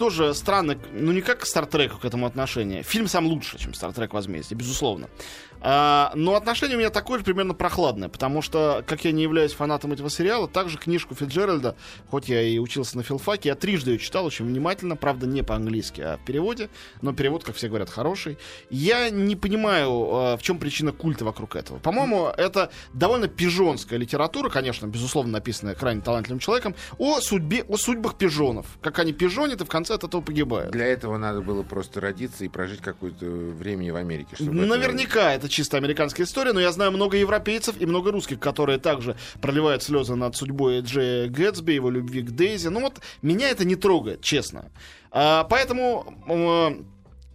тоже 0.00 0.32
странно, 0.32 0.78
ну 0.92 1.12
не 1.12 1.20
как 1.20 1.40
к 1.40 1.46
Стартреку 1.46 1.98
к 1.98 2.06
этому 2.06 2.24
отношение. 2.24 2.82
Фильм 2.82 3.06
сам 3.06 3.26
лучше, 3.26 3.58
чем 3.58 3.74
Стартрек 3.74 4.14
Возмездие, 4.14 4.56
безусловно. 4.56 5.08
А, 5.60 6.12
но 6.14 6.34
отношение 6.34 6.76
у 6.76 6.80
меня 6.80 6.90
такое 6.90 7.18
же 7.18 7.24
примерно 7.24 7.54
прохладное, 7.54 8.08
потому 8.08 8.42
что, 8.42 8.82
как 8.86 9.04
я 9.04 9.12
не 9.12 9.22
являюсь 9.22 9.52
фанатом 9.52 9.92
этого 9.92 10.08
сериала, 10.10 10.48
также 10.48 10.78
книжку 10.78 11.14
Фиджеральда, 11.14 11.76
хоть 12.08 12.28
я 12.28 12.42
и 12.42 12.58
учился 12.58 12.96
на 12.96 13.02
филфаке, 13.02 13.50
я 13.50 13.54
трижды 13.54 13.92
ее 13.92 13.98
читал 13.98 14.24
очень 14.24 14.46
внимательно, 14.46 14.96
правда, 14.96 15.26
не 15.26 15.42
по-английски, 15.42 16.00
а 16.00 16.16
в 16.16 16.24
переводе, 16.24 16.70
но 17.02 17.12
перевод, 17.12 17.44
как 17.44 17.56
все 17.56 17.68
говорят, 17.68 17.90
хороший. 17.90 18.38
Я 18.70 19.10
не 19.10 19.36
понимаю, 19.36 19.90
э, 19.90 20.36
в 20.36 20.42
чем 20.42 20.58
причина 20.58 20.92
культа 20.92 21.24
вокруг 21.24 21.56
этого. 21.56 21.78
По-моему, 21.78 22.28
это 22.36 22.70
довольно 22.94 23.28
пижонская 23.28 23.98
литература, 23.98 24.48
конечно, 24.48 24.86
безусловно, 24.86 25.32
написанная 25.32 25.74
крайне 25.74 26.00
талантливым 26.00 26.38
человеком, 26.40 26.74
о 26.98 27.20
судьбе, 27.20 27.64
о 27.68 27.76
судьбах 27.76 28.16
пижонов. 28.16 28.66
Как 28.80 28.98
они 28.98 29.12
пижонят 29.12 29.60
и 29.60 29.64
в 29.64 29.68
конце 29.68 29.94
от 29.94 30.04
этого 30.04 30.22
погибают. 30.22 30.72
Для 30.72 30.86
этого 30.86 31.18
надо 31.18 31.42
было 31.42 31.62
просто 31.62 32.00
родиться 32.00 32.44
и 32.44 32.48
прожить 32.48 32.80
какое-то 32.80 33.26
времени 33.26 33.90
в 33.90 33.96
Америке. 33.96 34.36
чтобы 34.36 34.52
Наверняка 34.52 35.34
это 35.34 35.49
чисто 35.50 35.76
американская 35.76 36.24
история, 36.24 36.52
но 36.52 36.60
я 36.60 36.72
знаю 36.72 36.92
много 36.92 37.16
европейцев 37.16 37.76
и 37.78 37.86
много 37.86 38.10
русских, 38.10 38.40
которые 38.40 38.78
также 38.78 39.16
проливают 39.40 39.82
слезы 39.82 40.14
над 40.14 40.36
судьбой 40.36 40.80
Джея 40.80 41.28
Гэтсби, 41.28 41.72
его 41.72 41.90
любви 41.90 42.22
к 42.22 42.30
Дейзи. 42.30 42.68
Ну 42.68 42.80
вот 42.80 43.00
меня 43.22 43.50
это 43.50 43.64
не 43.64 43.76
трогает, 43.76 44.22
честно. 44.22 44.70
А, 45.10 45.44
поэтому... 45.44 46.86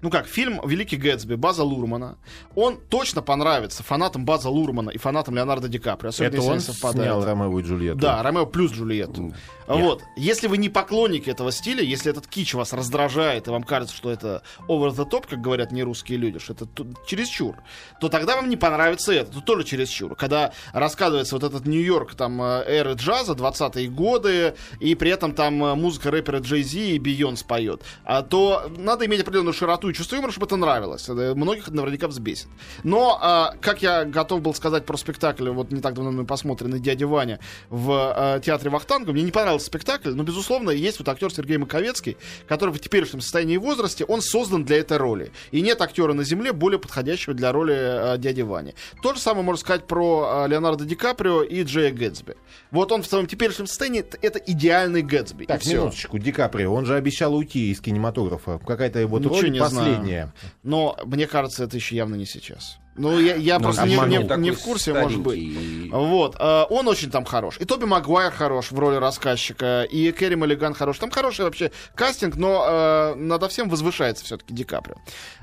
ну 0.05 0.11
как, 0.11 0.27
фильм 0.27 0.61
«Великий 0.63 0.97
Гэтсби» 0.97 1.33
База 1.33 1.63
Лурмана, 1.63 2.19
он 2.53 2.77
точно 2.77 3.23
понравится 3.23 3.81
фанатам 3.81 4.23
База 4.23 4.49
Лурмана 4.49 4.91
и 4.91 4.99
фанатам 4.99 5.33
Леонардо 5.33 5.67
Ди 5.67 5.79
Каприо. 5.79 6.09
особенно 6.09 6.27
Это 6.27 6.41
он 6.43 6.59
снял 6.59 7.25
Ромео 7.25 7.59
и 7.59 7.63
Джульетту? 7.63 7.97
Да, 7.97 8.21
Ромео 8.21 8.45
плюс 8.45 8.71
Джульетту. 8.71 9.33
Вот. 9.65 10.03
Если 10.15 10.45
вы 10.45 10.57
не 10.57 10.69
поклонники 10.69 11.27
этого 11.27 11.51
стиля, 11.51 11.81
если 11.81 12.11
этот 12.11 12.27
кич 12.27 12.53
вас 12.53 12.71
раздражает, 12.71 13.47
и 13.47 13.49
вам 13.49 13.63
кажется, 13.63 13.95
что 13.95 14.11
это 14.11 14.43
over 14.67 14.91
the 14.91 15.09
top, 15.09 15.25
как 15.27 15.41
говорят 15.41 15.71
не 15.71 15.81
русские 15.81 16.19
люди, 16.19 16.37
что 16.37 16.53
это 16.53 16.67
чересчур, 17.07 17.55
то 17.99 18.07
тогда 18.07 18.35
вам 18.35 18.47
не 18.47 18.57
понравится 18.57 19.11
это. 19.11 19.31
Тут 19.31 19.45
тоже 19.45 19.63
чересчур. 19.63 20.15
Когда 20.15 20.51
рассказывается 20.71 21.33
вот 21.33 21.43
этот 21.43 21.65
Нью-Йорк, 21.65 22.13
там, 22.13 22.39
э, 22.43 22.63
эры 22.67 22.93
джаза, 22.93 23.33
20-е 23.33 23.89
годы, 23.89 24.53
и 24.79 24.93
при 24.93 25.09
этом 25.09 25.33
там 25.33 25.63
э, 25.63 25.73
музыка 25.73 26.11
рэпера 26.11 26.41
Джей 26.41 26.61
Зи 26.61 26.95
и 26.95 26.99
Бейонс 26.99 27.41
поет, 27.41 27.81
а, 28.03 28.21
то 28.21 28.69
надо 28.77 29.07
иметь 29.07 29.21
определенную 29.21 29.53
широту 29.53 29.89
чувство 29.95 30.15
юмора, 30.15 30.31
чтобы 30.31 30.45
это 30.45 30.55
нравилось. 30.55 31.03
Это 31.09 31.33
многих 31.35 31.67
наверняка 31.69 32.07
взбесит. 32.07 32.47
Но, 32.83 33.17
а, 33.21 33.55
как 33.61 33.81
я 33.81 34.05
готов 34.05 34.41
был 34.41 34.53
сказать 34.53 34.85
про 34.85 34.97
спектакль, 34.97 35.49
вот 35.49 35.71
не 35.71 35.81
так 35.81 35.93
давно 35.95 36.11
мы 36.11 36.25
посмотрели 36.25 36.77
«Дядя 36.77 37.07
Ваня» 37.07 37.39
в 37.69 38.13
э, 38.15 38.41
театре 38.41 38.69
Вахтанга, 38.69 39.11
мне 39.11 39.23
не 39.23 39.31
понравился 39.31 39.67
спектакль, 39.67 40.11
но, 40.11 40.23
безусловно, 40.23 40.69
есть 40.71 40.99
вот 40.99 41.09
актер 41.09 41.33
Сергей 41.33 41.57
Маковецкий, 41.57 42.17
который 42.47 42.73
в 42.73 42.79
теперешнем 42.79 43.21
состоянии 43.21 43.55
и 43.55 43.57
возрасте, 43.57 44.05
он 44.05 44.21
создан 44.21 44.65
для 44.65 44.77
этой 44.77 44.97
роли. 44.97 45.31
И 45.51 45.61
нет 45.61 45.81
актера 45.81 46.13
на 46.13 46.23
земле 46.23 46.53
более 46.53 46.79
подходящего 46.79 47.33
для 47.33 47.51
роли 47.51 47.75
э, 47.75 48.17
дяди 48.17 48.41
Вани. 48.41 48.75
То 49.01 49.13
же 49.13 49.19
самое 49.19 49.43
можно 49.43 49.59
сказать 49.59 49.87
про 49.87 50.45
э, 50.45 50.49
Леонардо 50.49 50.85
Ди 50.85 50.95
Каприо 50.95 51.43
и 51.43 51.63
Джея 51.63 51.91
Гэтсби. 51.91 52.35
Вот 52.71 52.91
он 52.91 53.03
в 53.03 53.07
своем 53.07 53.27
теперешнем 53.27 53.67
состоянии, 53.67 54.05
это 54.21 54.39
идеальный 54.39 55.01
Гэтсби. 55.01 55.45
Так, 55.45 55.65
минуточку, 55.65 56.17
Ди 56.17 56.31
Каприо, 56.31 56.73
он 56.73 56.85
же 56.85 56.95
обещал 56.95 57.35
уйти 57.35 57.71
из 57.71 57.81
кинематографа. 57.81 58.59
Какая-то 58.65 58.99
его 58.99 59.19
Ничего 59.19 59.35
роль 59.41 59.51
не 59.51 59.59
последняя. 59.85 60.33
Но 60.63 60.97
мне 61.05 61.27
кажется, 61.27 61.63
это 61.63 61.75
еще 61.75 61.95
явно 61.95 62.15
не 62.15 62.25
сейчас. 62.25 62.77
Ну, 62.97 63.19
я, 63.19 63.35
я 63.35 63.57
Ну, 63.59 63.65
просто 63.65 63.85
не, 63.85 63.95
не- 63.97 64.37
не 64.41 64.51
в 64.51 64.59
курсе, 64.61 64.93
может 64.93 65.19
быть. 65.19 65.91
Вот, 65.91 66.37
э, 66.39 66.63
он 66.69 66.87
очень 66.87 67.11
там 67.11 67.25
хорош. 67.25 67.57
И 67.59 67.65
Тоби 67.65 67.83
Магуайр 67.85 68.31
хорош 68.31 68.71
в 68.71 68.79
роли 68.79 68.95
рассказчика, 68.95 69.83
и 69.83 70.13
Керри 70.13 70.35
Маллиган 70.37 70.73
хорош. 70.73 70.97
Там 70.99 71.11
хороший 71.11 71.43
вообще 71.43 71.71
кастинг, 71.93 72.37
но 72.37 72.65
э, 72.65 73.15
надо 73.15 73.49
всем 73.49 73.67
возвышается 73.67 74.23
все-таки 74.23 74.53
Ди 74.53 74.63
Каприо. 74.63 74.95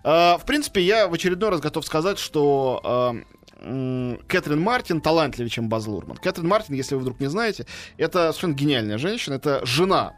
Э, 0.03 0.39
в 0.39 0.45
принципе, 0.47 0.81
я 0.81 1.07
в 1.09 1.13
очередной 1.13 1.51
раз 1.51 1.61
готов 1.61 1.85
сказать, 1.85 2.19
что 2.19 2.81
э, 3.63 4.17
Кэтрин 4.29 4.61
Мартин 4.61 5.03
талантливее, 5.03 5.51
чем 5.51 5.69
Баз 5.69 5.87
Лурман. 5.87 6.17
Кэтрин 6.17 6.49
Мартин, 6.49 6.75
если 6.75 6.95
вы 6.95 7.03
вдруг 7.03 7.21
не 7.21 7.27
знаете, 7.29 7.67
это 7.99 8.33
совершенно 8.33 8.55
гениальная 8.55 8.97
женщина, 8.99 9.35
это 9.35 9.61
жена 9.67 10.15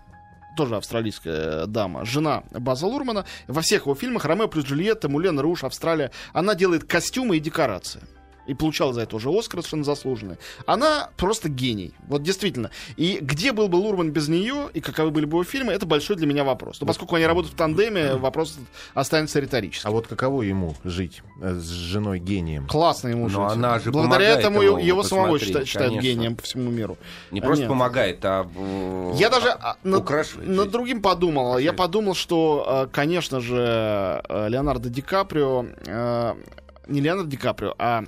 тоже 0.55 0.77
австралийская 0.77 1.67
дама, 1.67 2.05
жена 2.05 2.45
База 2.51 2.87
Лурмана. 2.87 3.25
Во 3.47 3.61
всех 3.61 3.83
его 3.83 3.95
фильмах 3.95 4.25
«Ромео 4.25 4.49
плюс 4.49 4.65
Джульетта», 4.65 5.09
«Мулен 5.09 5.39
Руш», 5.39 5.65
«Австралия», 5.65 6.11
она 6.33 6.55
делает 6.55 6.85
костюмы 6.85 7.37
и 7.37 7.41
декорации. 7.41 8.01
И 8.47 8.55
получала 8.55 8.93
за 8.93 9.03
это 9.03 9.17
уже 9.17 9.31
Оскар 9.31 9.61
совершенно 9.61 9.85
заслуженный. 9.85 10.37
Она 10.67 11.11
просто 11.17 11.49
гений. 11.49 11.95
Вот 12.09 12.23
действительно. 12.23 12.71
И 12.97 13.19
где 13.21 13.53
был 13.53 13.69
бы 13.69 13.77
Лурман 13.77 14.11
без 14.11 14.29
нее, 14.29 14.69
и 14.75 14.81
каковы 14.81 15.11
были 15.11 15.25
бы 15.25 15.39
его 15.39 15.45
фильмы, 15.45 15.73
это 15.73 15.87
большой 15.87 16.17
для 16.17 16.27
меня 16.27 16.45
вопрос. 16.45 16.81
Но 16.81 16.87
поскольку 16.87 17.15
они 17.17 17.27
работают 17.27 17.55
в 17.55 17.57
тандеме, 17.57 18.17
вопрос 18.17 18.59
останется 18.95 19.41
риторическим. 19.41 19.89
А 19.89 19.93
вот 19.93 20.07
каково 20.07 20.43
ему 20.43 20.75
жить 20.85 21.23
э, 21.41 21.55
с 21.55 21.69
женой 21.69 22.19
гением? 22.19 22.67
Классно 22.67 23.09
ему 23.09 23.29
Но 23.29 23.49
жить. 23.49 23.57
она 23.57 23.79
же 23.79 23.91
Благодаря 23.91 24.31
этому 24.31 24.63
его 24.63 25.03
самого 25.03 25.39
считают, 25.39 25.69
считают 25.69 26.01
гением 26.01 26.37
по 26.37 26.43
всему 26.43 26.71
миру. 26.71 26.99
Не 27.31 27.41
просто 27.41 27.63
нет. 27.63 27.69
помогает, 27.71 28.25
а... 28.25 28.47
э, 28.55 29.13
Я 29.17 29.31
даже 29.31 29.51
а, 29.51 29.77
над, 29.85 30.01
украшивает 30.01 30.49
над 30.49 30.71
другим 30.71 31.01
подумал. 31.01 31.59
Я 31.59 31.73
подумал, 31.73 32.15
что, 32.15 32.85
э, 32.87 32.93
конечно 32.93 33.41
же, 33.41 34.23
Леонардо 34.29 34.91
Ди 34.91 35.03
Каприо, 35.03 35.65
не 36.87 37.01
Леонардо 37.01 37.31
Ди 37.31 37.37
Каприо, 37.37 37.75
а, 37.79 38.05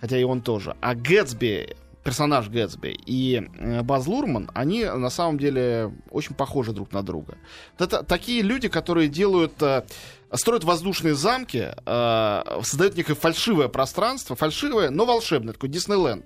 хотя 0.00 0.18
и 0.18 0.24
он 0.24 0.40
тоже, 0.40 0.76
а 0.80 0.94
Гэтсби, 0.94 1.76
персонаж 2.04 2.48
Гэтсби 2.48 2.96
и 3.06 3.48
э, 3.58 3.82
Баз 3.82 4.06
Лурман, 4.06 4.50
они 4.54 4.84
на 4.84 5.10
самом 5.10 5.38
деле 5.38 5.92
очень 6.10 6.34
похожи 6.34 6.72
друг 6.72 6.92
на 6.92 7.02
друга. 7.02 7.36
Это 7.78 8.02
такие 8.02 8.42
люди, 8.42 8.68
которые 8.68 9.08
делают... 9.08 9.60
э, 9.62 9.84
строят 10.32 10.64
воздушные 10.64 11.14
замки, 11.14 11.72
э, 11.84 12.42
создают 12.62 12.96
некое 12.96 13.14
фальшивое 13.14 13.68
пространство, 13.68 14.36
фальшивое, 14.36 14.90
но 14.90 15.04
волшебное, 15.04 15.54
такой 15.54 15.68
Диснейленд. 15.68 16.24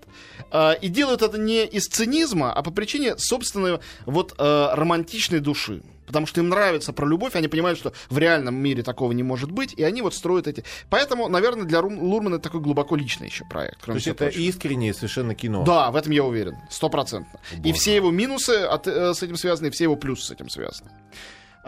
Э, 0.51 0.73
и 0.81 0.89
делают 0.89 1.23
это 1.23 1.39
не 1.39 1.65
из 1.65 1.87
цинизма, 1.87 2.53
а 2.53 2.63
по 2.63 2.71
причине 2.71 3.17
собственной 3.19 3.79
вот 4.07 4.35
э, 4.39 4.69
романтичной 4.73 5.41
души. 5.41 5.83
Потому 6.11 6.27
что 6.27 6.41
им 6.41 6.49
нравится 6.49 6.93
про 6.93 7.07
любовь, 7.07 7.37
они 7.37 7.47
понимают, 7.47 7.79
что 7.79 7.93
в 8.09 8.19
реальном 8.19 8.57
мире 8.57 8.83
такого 8.83 9.13
не 9.13 9.23
может 9.23 9.53
быть, 9.53 9.75
и 9.75 9.85
они 9.85 10.03
вот 10.03 10.13
строят 10.13 10.49
эти... 10.49 10.65
Поэтому, 10.89 11.29
наверное, 11.29 11.67
для 11.67 11.81
Рум- 11.81 12.01
Лурмана 12.03 12.35
это 12.35 12.43
такой 12.43 12.61
глубоко 12.61 12.97
личный 12.97 13.29
еще 13.29 13.45
проект. 13.45 13.85
То 13.85 13.93
есть 13.93 14.09
это 14.09 14.25
прочего. 14.25 14.43
искреннее 14.43 14.93
совершенно 14.93 15.37
кино. 15.37 15.63
Да, 15.63 15.93
в 15.93 15.95
этом 15.95 16.11
я 16.11 16.25
уверен, 16.25 16.57
стопроцентно. 16.69 17.39
И 17.63 17.73
все 17.73 17.95
его 17.95 18.11
минусы 18.11 18.51
от, 18.51 18.89
э, 18.89 19.15
с 19.15 19.23
этим 19.23 19.37
связаны, 19.37 19.69
и 19.69 19.71
все 19.71 19.85
его 19.85 19.95
плюсы 19.95 20.27
с 20.27 20.31
этим 20.33 20.49
связаны. 20.49 20.91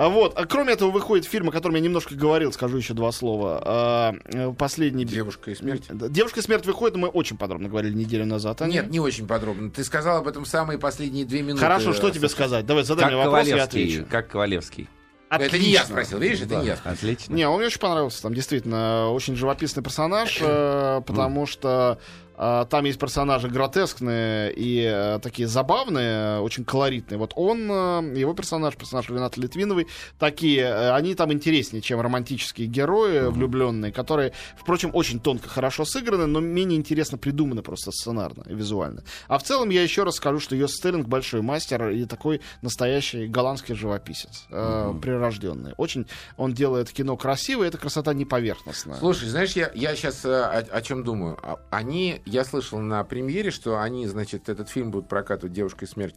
А 0.03 0.09
вот, 0.09 0.33
а 0.37 0.47
кроме 0.47 0.73
этого 0.73 0.91
выходит 0.91 1.27
фильм, 1.27 1.51
о 1.51 1.53
котором 1.53 1.77
я 1.77 1.81
немножко 1.81 2.17
говорил, 2.17 2.53
скажу 2.53 2.77
еще 2.77 2.93
два 2.93 3.13
слова. 3.13 3.63
А, 3.65 4.15
э, 4.25 4.53
последний... 4.59 5.05
Девушка 5.05 5.53
и 5.53 5.55
смерть. 5.55 5.85
Да, 5.89 6.09
Девушка 6.09 6.41
и 6.41 6.43
смерть 6.43 6.67
выходит, 6.67 6.97
мы 6.97 7.07
очень 7.07 7.37
подробно 7.37 7.69
говорили 7.69 7.95
неделю 7.95 8.27
назад. 8.27 8.63
ней. 8.63 8.73
Нет, 8.73 8.91
не 8.91 8.99
очень 8.99 9.29
подробно. 9.29 9.71
Ты 9.71 9.85
сказал 9.85 10.17
об 10.17 10.27
этом 10.27 10.45
самые 10.45 10.81
последние 10.81 11.25
две 11.25 11.43
минуты. 11.43 11.61
Хорошо, 11.61 11.93
что 11.93 12.11
тебе 12.11 12.29
сказать? 12.29 12.67
Давай, 12.67 12.83
задай 12.83 13.05
Как 13.05 13.13
мне 13.13 13.25
вопрос, 13.25 13.47
я 13.47 13.63
отвечу. 13.63 14.05
Как 14.11 14.27
Ковалевский. 14.27 14.89
Это 15.31 15.57
не 15.57 15.71
я 15.71 15.83
Отлично. 15.83 15.85
спросил, 15.85 16.19
видишь, 16.19 16.41
это 16.43 16.57
не 16.57 16.67
я 16.67 16.77
спросил. 16.77 17.09
Отлично. 17.09 17.35
Не, 17.35 17.49
он 17.49 17.59
мне 17.59 17.69
очень 17.69 17.81
понравился. 17.81 18.23
Там 18.23 18.35
действительно 18.35 19.09
очень 19.11 19.37
живописный 19.37 19.85
персонаж, 19.85 20.37
э, 20.41 21.01
потому 21.07 21.47
что 21.47 22.01
А, 22.32 22.32
Там 22.71 22.85
есть 22.87 22.99
персонажи 22.99 23.49
гротескные 23.49 24.53
и 24.55 24.83
э, 24.85 25.19
такие 25.23 25.47
забавные, 25.47 26.41
очень 26.41 26.65
колоритные. 26.65 27.19
Вот 27.19 27.33
он, 27.37 27.71
э, 27.71 28.15
его 28.19 28.35
персонаж, 28.35 28.77
персонаж 28.77 29.09
Рената 29.11 29.41
Литвиновой, 29.41 29.87
такие, 30.19 30.63
э, 30.63 30.91
они 30.93 31.15
там 31.15 31.33
интереснее, 31.33 31.83
чем 31.83 32.01
романтические 32.01 32.67
герои 32.67 33.29
влюбленные, 33.29 33.93
которые, 33.93 34.33
впрочем, 34.57 34.91
очень 34.95 35.21
тонко, 35.21 35.49
хорошо 35.49 35.85
сыграны, 35.85 36.27
но 36.27 36.41
менее 36.41 36.79
интересно 36.79 37.19
придуманы 37.19 37.63
просто 37.63 37.91
сценарно 37.93 38.45
и 38.49 38.55
визуально. 38.55 39.05
А 39.29 39.39
в 39.39 39.43
целом 39.43 39.71
я 39.71 39.83
еще 39.83 40.03
раз 40.03 40.17
скажу, 40.17 40.41
что 40.41 40.57
Йос 40.57 40.73
Стерлинг 40.75 41.07
большой 41.09 41.43
мастер 41.43 41.91
и 41.91 42.05
такой 42.07 42.41
настоящий 42.63 43.27
голландский 43.27 43.75
живописец, 43.75 44.47
э, 44.51 44.95
прирожденный. 45.01 45.75
Очень 45.77 46.07
он 46.37 46.53
делает 46.55 46.91
кино 46.91 47.17
красиво, 47.17 47.65
и 47.65 47.69
эта 47.69 47.79
красота 47.79 48.15
не 48.15 48.25
поверхностная. 48.25 48.97
Слушай, 48.99 49.29
знаешь, 49.29 49.53
я, 49.53 49.71
я 49.75 49.95
сейчас 49.95 50.25
о, 50.25 50.59
о 50.59 50.83
чем 50.83 51.05
думаю. 51.05 51.39
А- 51.43 51.59
Они, 51.71 52.21
я 52.33 52.45
слышал 52.45 52.79
на 52.79 53.03
премьере, 53.05 53.51
что 53.51 53.81
они, 53.81 54.07
значит, 54.07 54.49
этот 54.49 54.69
фильм 54.69 54.91
будут 54.91 55.09
прокатывать 55.09 55.53
«Девушка 55.53 55.85
и 55.85 55.89
смерть» 55.89 56.15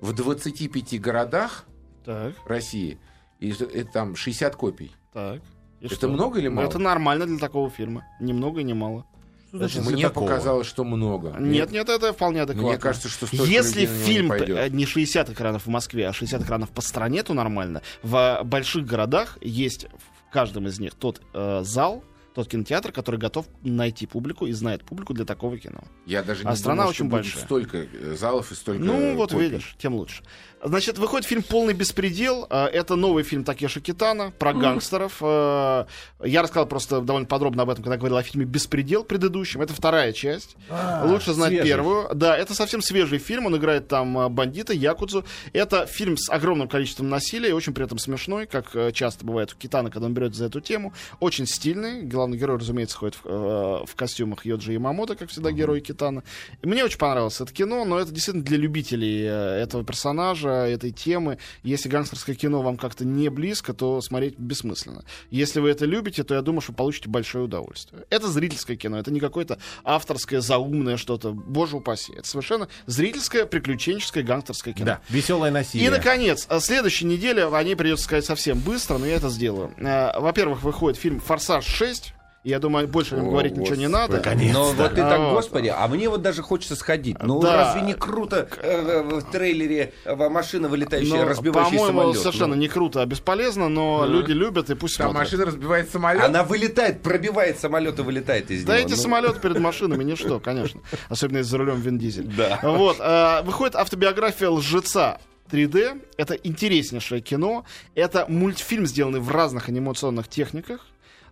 в 0.00 0.12
25 0.12 1.00
городах 1.00 1.64
Так, 2.04 2.34
России. 2.46 2.98
И 3.38 3.50
это 3.50 3.84
там 3.92 4.16
60 4.16 4.56
копий. 4.56 4.92
так. 5.12 5.40
И 5.80 5.86
Это 5.86 5.94
что? 5.94 6.08
много 6.08 6.40
или 6.40 6.48
Ну, 6.48 6.56
мало? 6.56 6.66
Это 6.66 6.78
нормально 6.80 7.24
для 7.26 7.38
такого 7.38 7.70
фильма. 7.70 8.04
Ни 8.18 8.32
много, 8.32 8.64
ни 8.64 8.72
мало. 8.72 9.06
Что 9.48 9.58
значит 9.58 9.84
Мне 9.86 10.08
такого? 10.08 10.26
показалось, 10.26 10.66
что 10.66 10.82
много. 10.82 11.36
Нет, 11.38 11.70
нет, 11.70 11.88
это 11.88 12.12
вполне 12.12 12.42
адекватно. 12.42 12.70
Мне 12.70 12.78
кажется, 12.78 13.08
что 13.08 13.26
Если 13.30 13.82
людей 13.82 13.86
на 13.86 13.90
него 13.92 13.92
не 13.92 14.04
фильм 14.04 14.32
э, 14.32 14.68
не 14.70 14.86
60 14.86 15.30
экранов 15.30 15.66
в 15.66 15.68
Москве, 15.68 16.08
а 16.08 16.12
60 16.12 16.42
экранов 16.42 16.70
по 16.70 16.80
стране, 16.80 17.22
то 17.22 17.32
нормально. 17.32 17.82
В 18.02 18.40
больших 18.44 18.86
городах 18.86 19.38
есть 19.40 19.86
в 20.28 20.32
каждом 20.32 20.66
из 20.66 20.80
них 20.80 20.94
тот 20.94 21.22
э, 21.32 21.60
зал, 21.62 22.02
тот 22.38 22.48
кинотеатр, 22.48 22.92
который 22.92 23.18
готов 23.18 23.46
найти 23.64 24.06
публику 24.06 24.46
и 24.46 24.52
знает 24.52 24.84
публику 24.84 25.12
для 25.12 25.24
такого 25.24 25.58
кино. 25.58 25.82
Я 26.06 26.22
даже 26.22 26.44
А 26.46 26.50
не 26.52 26.56
страна 26.56 26.82
думал, 26.82 26.90
очень 26.90 26.96
что 26.96 27.04
будет 27.04 27.10
большая. 27.24 27.44
столько 27.44 27.78
э, 27.78 28.14
залов 28.16 28.52
и 28.52 28.54
столько 28.54 28.80
Ну, 28.84 29.16
вот 29.16 29.32
копий. 29.32 29.42
видишь, 29.48 29.74
тем 29.78 29.94
лучше. 29.96 30.22
Значит, 30.62 30.98
выходит 30.98 31.24
фильм 31.24 31.42
«Полный 31.44 31.72
беспредел». 31.72 32.44
А, 32.50 32.66
Это 32.66 32.96
новый 32.96 33.22
фильм 33.22 33.44
Такеши 33.44 33.80
Китана 33.80 34.32
про 34.38 34.52
гангстеров. 34.52 35.16
А, 35.20 35.86
Я 36.24 36.42
рассказал 36.42 36.66
просто 36.66 37.00
довольно 37.00 37.26
подробно 37.28 37.62
об 37.62 37.70
этом, 37.70 37.84
когда 37.84 37.96
говорил 37.96 38.16
о 38.16 38.22
фильме 38.24 38.44
«Беспредел» 38.44 39.04
предыдущем. 39.04 39.62
Это 39.62 39.72
вторая 39.72 40.12
часть. 40.12 40.56
А, 40.68 41.04
Лучше 41.06 41.32
знать 41.32 41.50
свежий. 41.50 41.66
первую. 41.68 42.08
Да, 42.14 42.36
это 42.36 42.54
совсем 42.54 42.82
свежий 42.82 43.18
фильм. 43.18 43.46
Он 43.46 43.56
играет 43.56 43.86
там 43.86 44.18
а, 44.18 44.28
бандита, 44.28 44.72
якудзу. 44.72 45.24
Это 45.52 45.86
фильм 45.86 46.16
с 46.16 46.28
огромным 46.28 46.66
количеством 46.68 47.08
насилия 47.08 47.50
и 47.50 47.52
очень 47.52 47.72
при 47.72 47.84
этом 47.84 47.98
смешной, 47.98 48.46
как 48.46 48.74
э, 48.74 48.90
часто 48.92 49.24
бывает 49.24 49.52
у 49.52 49.56
Китана, 49.56 49.90
когда 49.90 50.06
он 50.06 50.14
берет 50.14 50.34
за 50.34 50.46
эту 50.46 50.60
тему. 50.60 50.92
Очень 51.20 51.46
стильный. 51.46 52.02
Главный 52.02 52.27
герой, 52.36 52.58
разумеется, 52.58 52.96
ходит 52.96 53.16
в, 53.16 53.26
э, 53.26 53.84
в 53.86 53.94
костюмах 53.94 54.44
Йоджи 54.44 54.72
Ямамото, 54.72 55.16
как 55.16 55.30
всегда, 55.30 55.50
герой 55.50 55.80
Китана. 55.80 56.22
И 56.62 56.66
Мне 56.66 56.84
очень 56.84 56.98
понравилось 56.98 57.40
это 57.40 57.52
кино, 57.52 57.84
но 57.84 57.98
это 57.98 58.12
действительно 58.12 58.44
для 58.44 58.58
любителей 58.58 59.22
э, 59.24 59.62
этого 59.62 59.84
персонажа, 59.84 60.50
этой 60.50 60.90
темы. 60.90 61.38
Если 61.62 61.88
гангстерское 61.88 62.34
кино 62.34 62.62
вам 62.62 62.76
как-то 62.76 63.04
не 63.04 63.28
близко, 63.28 63.72
то 63.74 64.00
смотреть 64.00 64.38
бессмысленно. 64.38 65.04
Если 65.30 65.60
вы 65.60 65.70
это 65.70 65.84
любите, 65.84 66.24
то 66.24 66.34
я 66.34 66.42
думаю, 66.42 66.60
что 66.60 66.72
получите 66.72 67.08
большое 67.08 67.44
удовольствие. 67.44 68.04
Это 68.10 68.28
зрительское 68.28 68.76
кино, 68.76 68.98
это 68.98 69.10
не 69.10 69.20
какое-то 69.20 69.58
авторское, 69.84 70.40
заумное 70.40 70.96
что-то. 70.96 71.32
Боже 71.32 71.76
упаси. 71.76 72.12
Это 72.12 72.28
совершенно 72.28 72.68
зрительское, 72.86 73.46
приключенческое, 73.46 74.22
гангстерское 74.22 74.74
кино. 74.74 74.86
Да, 74.86 75.00
веселое 75.08 75.50
насилие. 75.50 75.86
И, 75.86 75.90
наконец, 75.90 76.46
э, 76.48 76.60
следующей 76.60 77.06
неделе, 77.06 77.46
о 77.46 77.62
ней 77.62 77.76
придется 77.76 78.04
сказать 78.04 78.24
совсем 78.24 78.58
быстро, 78.58 78.98
но 78.98 79.06
я 79.06 79.16
это 79.16 79.28
сделаю. 79.28 79.74
Э, 79.78 80.18
Во-первых, 80.18 80.62
выходит 80.62 80.98
фильм 80.98 81.20
«Форсаж 81.20 81.64
6». 81.66 82.14
Я 82.48 82.58
думаю, 82.60 82.88
больше 82.88 83.14
о 83.14 83.18
нем 83.18 83.28
О, 83.28 83.30
говорить 83.32 83.56
ничего 83.56 83.76
не 83.76 83.88
надо. 83.88 84.16
Наконец-то. 84.16 84.58
Но 84.58 84.64
вот 84.72 84.88
ты 84.90 84.96
так, 85.02 85.18
А, 85.20 85.32
господи, 85.34 85.68
а 85.76 85.86
мне 85.88 86.08
вот 86.08 86.22
даже 86.22 86.42
хочется 86.42 86.76
сходить. 86.76 87.16
Ну 87.22 87.40
Да. 87.40 87.56
разве 87.56 87.82
не 87.82 87.92
круто 87.94 88.48
э, 88.62 89.02
в 89.02 89.22
трейлере 89.30 89.92
э, 90.04 90.14
машина 90.16 90.68
вылетающая, 90.68 91.22
Но, 91.22 91.28
разбивающая 91.28 91.76
по-моему, 91.78 92.00
самолет? 92.00 92.18
совершенно 92.18 92.54
Ну, 92.54 92.60
не 92.60 92.68
круто, 92.68 93.02
а 93.02 93.06
бесполезно, 93.06 93.68
но 93.68 94.06
люди 94.06 94.32
любят 94.32 94.70
и 94.70 94.74
пусть 94.74 94.96
Там 94.96 95.10
смотрят. 95.10 95.26
машина 95.30 95.44
разбивает 95.46 95.90
самолет. 95.90 96.24
Она 96.24 96.42
вылетает, 96.42 97.02
пробивает 97.02 97.58
самолет 97.58 97.98
и 97.98 98.02
вылетает 98.02 98.50
из 98.50 98.64
Да 98.64 98.76
него. 98.78 98.86
эти 98.86 98.96
Ну, 98.96 99.02
самолеты 99.02 99.38
перед 99.42 99.58
машинами 99.58 100.02
ничто, 100.02 100.40
конечно. 100.40 100.80
Особенно 101.10 101.38
если 101.38 101.50
за 101.50 101.58
рулем 101.58 101.80
Вин 101.80 101.98
Дизель. 101.98 102.24
Да. 102.34 102.60
Вот. 102.62 102.96
э, 102.98 103.42
Выходит 103.42 103.76
автобиография 103.76 104.48
лжеца 104.48 105.18
3D. 105.50 106.00
Это 106.16 106.34
интереснейшее 106.34 107.20
кино. 107.20 107.64
Это 107.94 108.24
мультфильм, 108.28 108.86
сделанный 108.86 109.20
в 109.20 109.30
разных 109.30 109.68
анимационных 109.68 110.28
техниках. 110.28 110.86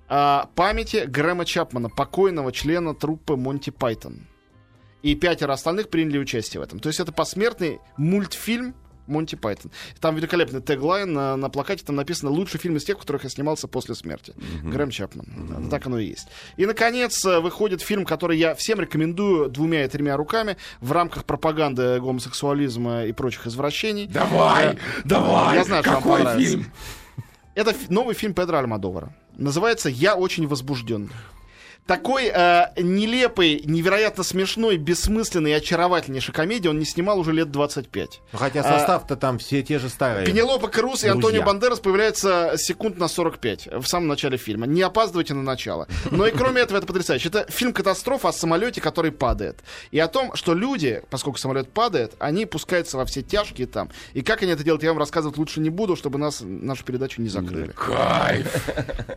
О 0.09 0.47
памяти 0.55 1.05
Грэма 1.07 1.45
Чапмана, 1.45 1.89
покойного 1.89 2.53
члена 2.53 2.95
труппы 2.95 3.37
Монти 3.37 3.71
Пайтон. 3.71 4.27
И 5.03 5.15
пятеро 5.15 5.53
остальных 5.53 5.89
приняли 5.89 6.19
участие 6.19 6.61
в 6.61 6.65
этом. 6.65 6.81
То 6.81 6.89
есть 6.89 7.01
это 7.01 7.13
посмертный 7.13 7.79
мультфильм 7.97 8.75
Монти 9.07 9.37
Пайтон. 9.37 9.71
Там 10.01 10.17
великолепный 10.17 10.61
теглайн 10.61 11.13
на, 11.13 11.37
на 11.37 11.49
плакате, 11.49 11.85
там 11.85 11.97
написано 11.97 12.31
«Лучший 12.31 12.59
фильм 12.59 12.77
из 12.77 12.85
тех, 12.85 12.97
в 12.97 13.01
которых 13.01 13.25
я 13.25 13.31
снимался 13.31 13.69
после 13.69 13.95
смерти». 13.95 14.35
Грэм 14.63 14.91
Чапман. 14.91 15.27
Да, 15.49 15.71
Так 15.71 15.87
оно 15.87 15.99
и 15.99 16.07
есть. 16.07 16.29
И, 16.57 16.67
наконец, 16.67 17.25
э, 17.25 17.41
выходит 17.41 17.83
фильм, 17.83 18.05
который 18.05 18.39
я 18.39 18.55
всем 18.55 18.81
рекомендую 18.81 19.49
двумя 19.49 19.85
и 19.85 19.89
тремя 19.89 20.17
руками 20.17 20.57
в 20.81 20.93
рамках 20.93 21.25
пропаганды 21.25 22.01
гомосексуализма 22.01 23.05
и 23.05 23.13
прочих 23.13 23.47
извращений. 23.47 24.07
Давай, 24.09 24.79
давай. 25.05 25.57
Я 25.57 25.65
знаю, 25.65 25.83
что 25.83 25.93
вам 25.93 26.03
какой 26.03 26.19
понравится. 26.19 26.51
фильм? 26.51 26.73
Это 27.55 27.75
новый 27.89 28.15
фильм 28.15 28.35
Педро 28.35 28.59
Альмадовара. 28.59 29.15
Называется 29.39 29.91
«Я 29.91 30.17
очень 30.17 30.47
возбужден». 30.47 31.11
Такой 31.87 32.31
э, 32.35 32.67
нелепый, 32.77 33.63
невероятно 33.65 34.25
смешной, 34.25 34.77
бессмысленный 34.77 35.53
и 35.53 35.55
очаровательнейшей 35.55 36.35
комедии 36.35 36.67
он 36.69 36.79
не 36.81 36.85
снимал 36.85 37.21
уже 37.21 37.33
лет 37.33 37.51
25. 37.53 38.21
Ну, 38.33 38.39
Хотя 38.39 38.61
А, 38.61 38.79
состав-то 38.79 39.15
там 39.17 39.39
все 39.39 39.63
те 39.63 39.79
же 39.79 39.89
старые. 39.89 40.27
Пенелопа 40.27 40.67
Круз 40.69 41.05
и. 41.05 41.09
Антонио 41.09 41.43
Бандерас 41.43 41.79
появляются 41.79 42.55
секунд 42.57 42.99
на 42.99 43.07
45 43.07 43.69
в 43.75 43.87
самом 43.87 44.09
начале 44.09 44.37
фильма. 44.37 44.67
Не 44.67 44.83
опаздывайте 44.83 45.35
на 45.35 45.43
начало. 45.43 45.87
Но 46.11 46.27
и 46.27 46.33
кроме 46.33 46.63
этого 46.63 46.79
это 46.79 46.87
потрясающе. 46.89 47.29
Это 47.29 47.47
фильм-катастрофа 47.51 48.31
о 48.31 48.33
самолете, 48.33 48.81
который 48.81 49.13
падает. 49.13 49.61
И 49.93 49.99
о 50.01 50.09
том, 50.09 50.35
что 50.35 50.55
люди, 50.55 51.03
поскольку 51.09 51.39
самолет 51.39 51.71
падает, 51.71 52.15
они 52.19 52.47
пускаются 52.47 52.97
во 52.97 53.05
все 53.05 53.23
тяжкие 53.23 53.69
там. 53.69 53.91
И 54.13 54.23
как 54.23 54.43
они 54.43 54.51
это 54.53 54.65
делают, 54.65 54.83
я 54.83 54.91
вам 54.91 54.99
рассказывать 54.99 55.39
лучше 55.39 55.61
не 55.61 55.71
буду, 55.71 55.95
чтобы 55.95 56.19
нас, 56.19 56.41
нашу 56.43 56.85
передачу 56.85 57.23
не 57.23 57.29
закрыли. 57.29 57.73
Кайф. 57.77 58.69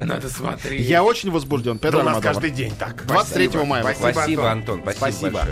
Надо 0.02 0.30
смотреть. 0.30 0.88
Я 0.88 1.04
очень 1.04 1.32
возбужден. 1.32 1.80
Педро 1.80 2.02
у 2.02 2.04
нас 2.04 2.18
Альмодовар. 2.18 2.34
каждый 2.36 2.52
день 2.60 2.76
так. 2.78 3.06
23 3.06 3.64
мая. 3.64 3.84
Спасибо, 3.84 4.12
Спасибо, 4.12 4.52
Антон. 4.52 4.82
Спасибо, 4.82 5.12
Спасибо. 5.12 5.48